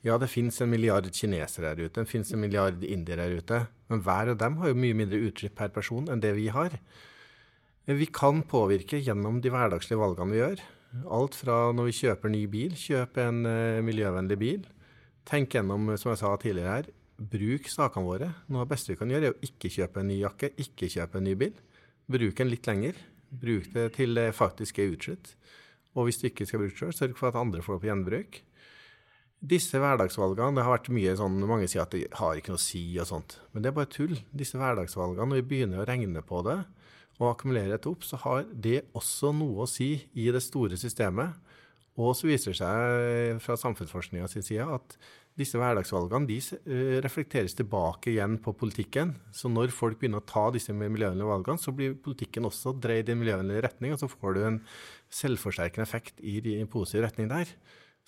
Ja, 0.06 0.14
det 0.20 0.30
fins 0.30 0.60
en 0.62 0.70
milliard 0.70 1.08
kinesere 1.10 1.72
her 1.72 1.80
ute, 1.80 2.00
det 2.04 2.10
fins 2.10 2.30
en 2.32 2.42
milliard 2.42 2.84
indiere 2.86 3.26
her 3.26 3.40
ute. 3.40 3.60
Men 3.90 4.02
hver 4.06 4.32
av 4.32 4.38
dem 4.38 4.58
har 4.60 4.70
jo 4.70 4.78
mye 4.78 4.96
mindre 4.96 5.20
utslipp 5.26 5.56
per 5.58 5.72
person 5.74 6.06
enn 6.12 6.22
det 6.22 6.34
vi 6.36 6.46
har. 6.54 6.76
Vi 7.88 8.06
kan 8.12 8.44
påvirke 8.46 9.00
gjennom 9.00 9.40
de 9.42 9.50
hverdagslige 9.50 9.98
valgene 9.98 10.34
vi 10.34 10.42
gjør. 10.42 10.62
Alt 11.18 11.38
fra 11.40 11.56
når 11.74 11.88
vi 11.88 11.96
kjøper 12.02 12.32
ny 12.32 12.42
bil, 12.52 12.76
kjøp 12.76 13.18
en 13.24 13.42
eh, 13.48 13.80
miljøvennlig 13.84 14.38
bil. 14.40 14.66
Tenk 15.28 15.56
gjennom, 15.56 15.90
som 16.00 16.12
jeg 16.12 16.20
sa 16.20 16.34
tidligere 16.40 16.74
her, 16.76 16.90
bruk 17.18 17.68
sakene 17.72 18.06
våre. 18.06 18.28
Noe 18.48 18.62
av 18.62 18.68
det 18.68 18.74
beste 18.76 18.92
vi 18.92 18.98
kan 19.00 19.10
gjøre, 19.12 19.32
er 19.32 19.36
å 19.36 19.48
ikke 19.48 19.72
kjøpe 19.72 20.02
en 20.02 20.12
ny 20.12 20.20
jakke, 20.20 20.52
ikke 20.62 20.90
kjøpe 20.94 21.20
en 21.20 21.26
ny 21.26 21.34
bil. 21.40 21.56
Bruk 22.08 22.38
den 22.38 22.52
litt 22.52 22.68
lenger. 22.68 23.00
Bruk 23.28 23.72
det 23.74 23.88
til 23.98 24.14
det 24.16 24.30
faktisk 24.36 24.78
er 24.80 24.94
utslitt. 24.94 25.34
Og 25.96 26.06
hvis 26.06 26.20
du 26.20 26.28
ikke 26.28 26.46
skal 26.48 26.62
bruke 26.62 26.76
det 26.76 26.80
sjøl, 26.80 26.94
sørg 26.96 27.18
for 27.18 27.32
at 27.32 27.40
andre 27.40 27.64
får 27.64 27.76
det 27.76 27.82
på 27.82 27.90
gjenbruk. 27.90 28.40
Disse 29.38 29.78
hverdagsvalgene, 29.78 30.58
det 30.58 30.64
har 30.66 30.74
vært 30.74 30.90
mye 30.90 31.12
sånn, 31.18 31.36
mange 31.46 31.68
sier 31.70 31.84
at 31.84 31.92
det 31.94 32.08
har 32.18 32.38
ikke 32.38 32.56
noe 32.56 32.58
å 32.58 32.64
si 32.64 32.82
og 32.98 33.06
sånt. 33.06 33.36
Men 33.52 33.62
det 33.62 33.70
er 33.70 33.76
bare 33.76 33.90
tull. 33.92 34.16
Disse 34.34 34.58
hverdagsvalgene, 34.58 35.28
når 35.30 35.42
vi 35.42 35.48
begynner 35.52 35.84
å 35.84 35.86
regne 35.86 36.24
på 36.26 36.42
det 36.46 36.58
og 37.18 37.30
akkumulere 37.32 37.78
det 37.78 37.90
opp, 37.90 38.02
så 38.06 38.18
har 38.22 38.44
det 38.50 38.80
også 38.98 39.30
noe 39.34 39.64
å 39.64 39.70
si 39.70 39.92
i 40.18 40.26
det 40.34 40.42
store 40.42 40.78
systemet. 40.78 41.38
Og 41.98 42.12
så 42.14 42.28
viser 42.28 42.54
det 42.54 42.58
seg 42.60 43.40
fra 43.42 43.56
samfunnsforskninga 43.58 44.28
sin 44.30 44.44
side 44.46 44.66
at 44.70 44.94
disse 45.38 45.58
hverdagsvalgene 45.58 46.26
de 46.26 46.36
eh, 46.38 46.98
reflekteres 47.02 47.54
tilbake 47.58 48.12
igjen 48.12 48.36
på 48.42 48.54
politikken. 48.58 49.14
Så 49.34 49.50
når 49.50 49.74
folk 49.74 49.98
begynner 49.98 50.22
å 50.22 50.26
ta 50.26 50.48
disse 50.54 50.74
miljøvennlige 50.74 51.30
valgene, 51.30 51.62
så 51.62 51.74
blir 51.74 51.98
politikken 52.02 52.46
også 52.46 52.74
dreid 52.82 53.10
i 53.10 53.14
en 53.14 53.22
miljøvennlig 53.22 53.62
retning, 53.66 53.94
og 53.94 54.02
så 54.02 54.10
får 54.10 54.34
du 54.34 54.40
en 54.46 54.62
selvforsterkende 55.14 55.86
effekt 55.86 56.22
i 56.22 56.38
en 56.58 56.70
positiv 56.70 57.06
retning 57.06 57.30
der. 57.30 57.54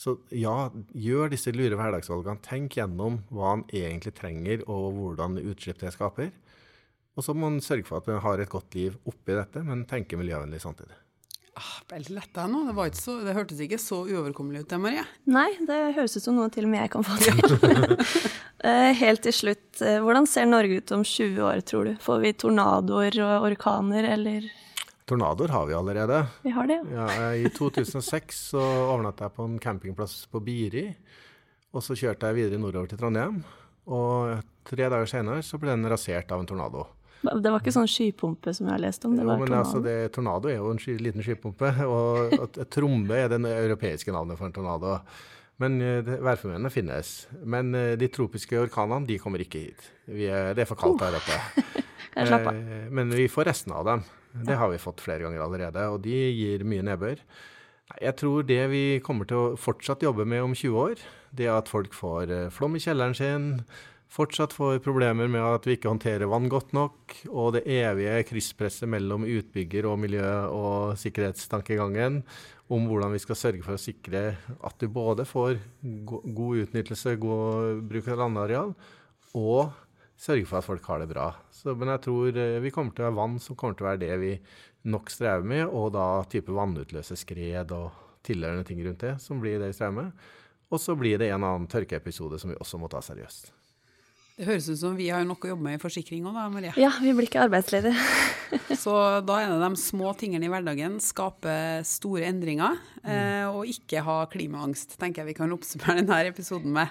Så 0.01 0.17
ja, 0.33 0.71
gjør 0.97 1.29
disse 1.35 1.53
lure 1.53 1.77
hverdagsvalgene. 1.77 2.41
Tenk 2.45 2.79
gjennom 2.79 3.21
hva 3.29 3.53
han 3.53 3.67
egentlig 3.69 4.15
trenger, 4.17 4.63
og 4.65 4.95
hvordan 4.97 5.37
utslipp 5.43 5.83
det 5.83 5.93
skaper. 5.93 6.31
Og 7.19 7.27
så 7.27 7.35
må 7.37 7.51
man 7.51 7.61
sørge 7.61 7.85
for 7.85 8.01
at 8.01 8.09
man 8.09 8.23
har 8.25 8.41
et 8.41 8.49
godt 8.49 8.77
liv 8.79 8.97
oppi 9.05 9.37
dette, 9.37 9.61
men 9.67 9.85
tenke 9.91 10.17
miljøvennlig 10.17 10.63
samtidig. 10.63 10.97
Ah, 11.59 11.83
ble 11.91 11.99
litt 12.01 12.15
letta 12.15 12.47
nå. 12.49 12.63
Det, 12.71 12.87
så, 12.97 13.19
det, 13.27 13.35
hørtes 13.37 13.61
ikke 13.61 13.81
så 13.83 13.99
uoverkommelig 14.07 14.63
ut, 14.63 14.71
det, 14.71 14.79
Marie. 14.81 15.05
Nei, 15.29 15.51
det 15.69 15.81
høres 15.99 16.17
ut 16.17 16.25
som 16.25 16.39
noe 16.39 16.49
til 16.55 16.65
og 16.65 16.73
med 16.73 16.85
jeg 16.87 16.95
kan 16.97 17.07
få 17.07 17.21
til. 17.25 18.29
Eh, 18.61 18.91
helt 18.93 19.23
til 19.25 19.33
slutt, 19.33 19.79
eh, 19.81 20.03
hvordan 20.05 20.27
ser 20.29 20.45
Norge 20.45 20.83
ut 20.83 20.91
om 20.93 21.01
20 21.01 21.39
år, 21.49 21.63
tror 21.65 21.87
du? 21.89 21.95
Får 22.05 22.19
vi 22.21 22.35
tornadoer 22.37 23.17
og 23.25 23.47
orkaner, 23.47 24.05
eller? 24.05 24.51
Tornadoer 25.11 25.51
har 25.51 25.67
vi 25.67 25.75
allerede. 25.75 26.21
Vi 26.45 26.53
har 26.55 26.69
det, 26.71 26.79
ja. 26.95 27.07
I 27.35 27.51
2006 27.51 28.45
så 28.53 28.61
overnatta 28.63 29.27
jeg 29.27 29.35
på 29.35 29.47
en 29.49 29.59
campingplass 29.63 30.23
på 30.31 30.43
Biri. 30.47 30.85
Og 31.75 31.83
så 31.83 31.97
kjørte 31.99 32.31
jeg 32.31 32.39
videre 32.39 32.63
nordover 32.63 32.91
til 32.91 33.01
Trondheim. 33.01 33.41
Og 33.91 34.39
tre 34.67 34.87
dager 34.87 35.11
senere 35.11 35.43
så 35.47 35.59
ble 35.59 35.75
den 35.75 35.89
rasert 35.91 36.31
av 36.31 36.43
en 36.43 36.47
tornado. 36.47 36.87
Det 37.21 37.51
var 37.53 37.59
ikke 37.61 37.75
sånn 37.75 37.91
skypumpe 37.91 38.55
som 38.57 38.69
jeg 38.69 38.75
har 38.77 38.83
lest 38.85 39.03
om? 39.05 39.17
Det 39.19 39.27
jo, 39.27 39.33
men 39.33 39.43
tornado. 39.45 39.65
Altså 39.65 39.83
det, 39.85 39.97
tornado 40.15 40.49
er 40.53 40.57
jo 40.61 40.71
en 40.73 40.81
sky, 40.81 40.95
liten 41.03 41.27
skypumpe, 41.27 41.73
og 41.97 42.39
at, 42.47 42.63
trombe 42.73 43.19
er 43.19 43.29
det 43.33 43.43
europeiske 43.51 44.15
navnet 44.15 44.39
for 44.39 44.49
en 44.49 44.57
tornado. 44.57 44.95
Men 45.61 45.77
uh, 45.83 46.15
værfenomenene 46.25 46.73
finnes. 46.73 47.13
Men 47.43 47.75
uh, 47.77 47.93
de 48.01 48.09
tropiske 48.15 48.63
orkanene 48.63 49.11
de 49.11 49.19
kommer 49.21 49.43
ikke 49.43 49.67
hit. 49.67 49.91
Er, 50.09 50.55
det 50.57 50.65
er 50.65 50.71
for 50.71 50.81
kaldt 50.81 51.05
her 51.05 51.19
oppe. 51.19 51.43
uh, 52.17 52.89
men 52.95 53.13
vi 53.13 53.29
får 53.29 53.51
resten 53.51 53.75
av 53.77 53.91
dem. 53.91 54.09
Det 54.33 54.59
har 54.59 54.71
vi 54.71 54.81
fått 54.83 55.03
flere 55.03 55.25
ganger 55.27 55.43
allerede, 55.45 55.87
og 55.91 56.03
de 56.05 56.15
gir 56.15 56.67
mye 56.69 56.85
nedbør. 56.87 57.23
Jeg 57.99 58.17
tror 58.21 58.45
det 58.47 58.61
vi 58.71 58.85
kommer 59.03 59.27
til 59.27 59.39
å 59.39 59.55
fortsatt 59.59 60.05
jobbe 60.07 60.27
med 60.29 60.45
om 60.45 60.53
20 60.55 60.77
år, 60.79 61.01
det 61.35 61.49
er 61.49 61.57
at 61.57 61.71
folk 61.71 61.95
får 61.97 62.31
flom 62.55 62.79
i 62.79 62.83
kjelleren 62.83 63.17
sin, 63.19 63.49
fortsatt 64.11 64.55
får 64.55 64.81
problemer 64.85 65.31
med 65.31 65.43
at 65.43 65.67
vi 65.67 65.77
ikke 65.77 65.91
håndterer 65.91 66.31
vann 66.31 66.49
godt 66.51 66.73
nok, 66.77 67.17
og 67.31 67.57
det 67.57 67.65
evige 67.71 68.23
krysspresset 68.31 68.91
mellom 68.91 69.27
utbygger 69.27 69.87
og 69.91 69.99
miljø- 70.03 70.49
og 70.51 70.97
sikkerhetstankegangen 71.03 72.23
om 72.71 72.87
hvordan 72.87 73.15
vi 73.15 73.23
skal 73.23 73.39
sørge 73.39 73.67
for 73.67 73.75
å 73.75 73.83
sikre 73.83 74.25
at 74.39 74.83
du 74.83 74.87
både 74.91 75.27
får 75.27 75.59
god 76.07 76.65
utnyttelse, 76.65 77.17
god 77.23 77.83
bruk 77.91 78.11
av 78.11 78.23
landareal, 78.23 78.75
og 79.35 79.71
sørge 80.21 80.47
for 80.49 80.61
at 80.61 80.67
folk 80.67 80.89
har 80.91 81.01
det 81.03 81.11
bra. 81.13 81.31
Så, 81.55 81.75
men 81.79 81.93
jeg 81.95 82.05
tror 82.07 82.37
eh, 82.37 82.59
vi 82.65 82.73
kommer 82.75 82.97
til 82.97 83.07
å 83.07 83.11
ha 83.11 83.17
vann 83.17 83.39
som 83.43 83.57
kommer 83.59 83.79
til 83.79 83.87
å 83.87 83.91
være 83.91 84.03
det 84.05 84.19
vi 84.21 84.35
nok 84.91 85.13
strever 85.13 85.47
med, 85.47 85.65
og 85.67 85.93
da 85.97 86.09
type 86.31 86.55
vannutløse 86.57 87.17
skred 87.21 87.73
og 87.77 87.91
tilhørende 88.27 88.67
ting 88.69 88.83
rundt 88.85 89.05
det 89.05 89.17
som 89.23 89.41
blir 89.41 89.61
det 89.61 89.73
vi 89.73 89.79
strever 89.79 89.97
med. 90.03 90.29
Og 90.71 90.81
så 90.81 90.95
blir 90.97 91.19
det 91.19 91.33
en 91.33 91.43
annen 91.43 91.67
tørkeepisode 91.71 92.39
som 92.41 92.53
vi 92.53 92.61
også 92.61 92.79
må 92.79 92.89
ta 92.93 93.03
seriøst. 93.05 93.51
Det 94.41 94.47
høres 94.49 94.71
ut 94.73 94.79
som 94.81 94.95
vi 94.97 95.11
har 95.13 95.21
nok 95.29 95.43
å 95.45 95.51
jobbe 95.51 95.67
med 95.67 95.77
i 95.77 95.81
forsikring 95.83 96.25
òg, 96.25 96.33
da, 96.33 96.47
Marie? 96.49 96.71
Ja, 96.81 96.89
vi 96.97 97.13
blir 97.13 97.27
ikke 97.29 97.43
arbeidsledige. 97.45 97.93
så 98.83 98.95
da 99.21 99.37
er 99.37 99.53
det 99.53 99.59
de 99.61 99.77
små 99.77 100.15
tingene 100.17 100.49
i 100.49 100.53
hverdagen, 100.53 100.97
skape 101.05 101.53
store 101.85 102.25
endringer, 102.31 102.81
eh, 103.05 103.45
og 103.53 103.69
ikke 103.69 104.01
ha 104.07 104.17
klimaangst, 104.33 104.97
tenker 104.97 105.21
jeg 105.21 105.35
vi 105.35 105.39
kan 105.43 105.53
oppsummere 105.53 106.01
denne 106.01 106.23
episoden 106.33 106.73
med. 106.73 106.89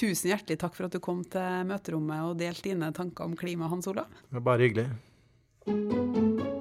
Tusen 0.00 0.32
hjertelig 0.32 0.56
takk 0.64 0.72
for 0.78 0.88
at 0.88 0.96
du 0.96 1.02
kom 1.04 1.20
til 1.20 1.68
møterommet 1.68 2.30
og 2.30 2.40
delte 2.40 2.70
dine 2.70 2.88
tanker 2.96 3.28
om 3.28 3.36
klima, 3.36 3.68
Hans 3.68 3.92
Olav. 3.92 4.08
Det 4.32 4.40
er 4.40 4.48
bare 4.48 4.64
hyggelig. 4.64 6.54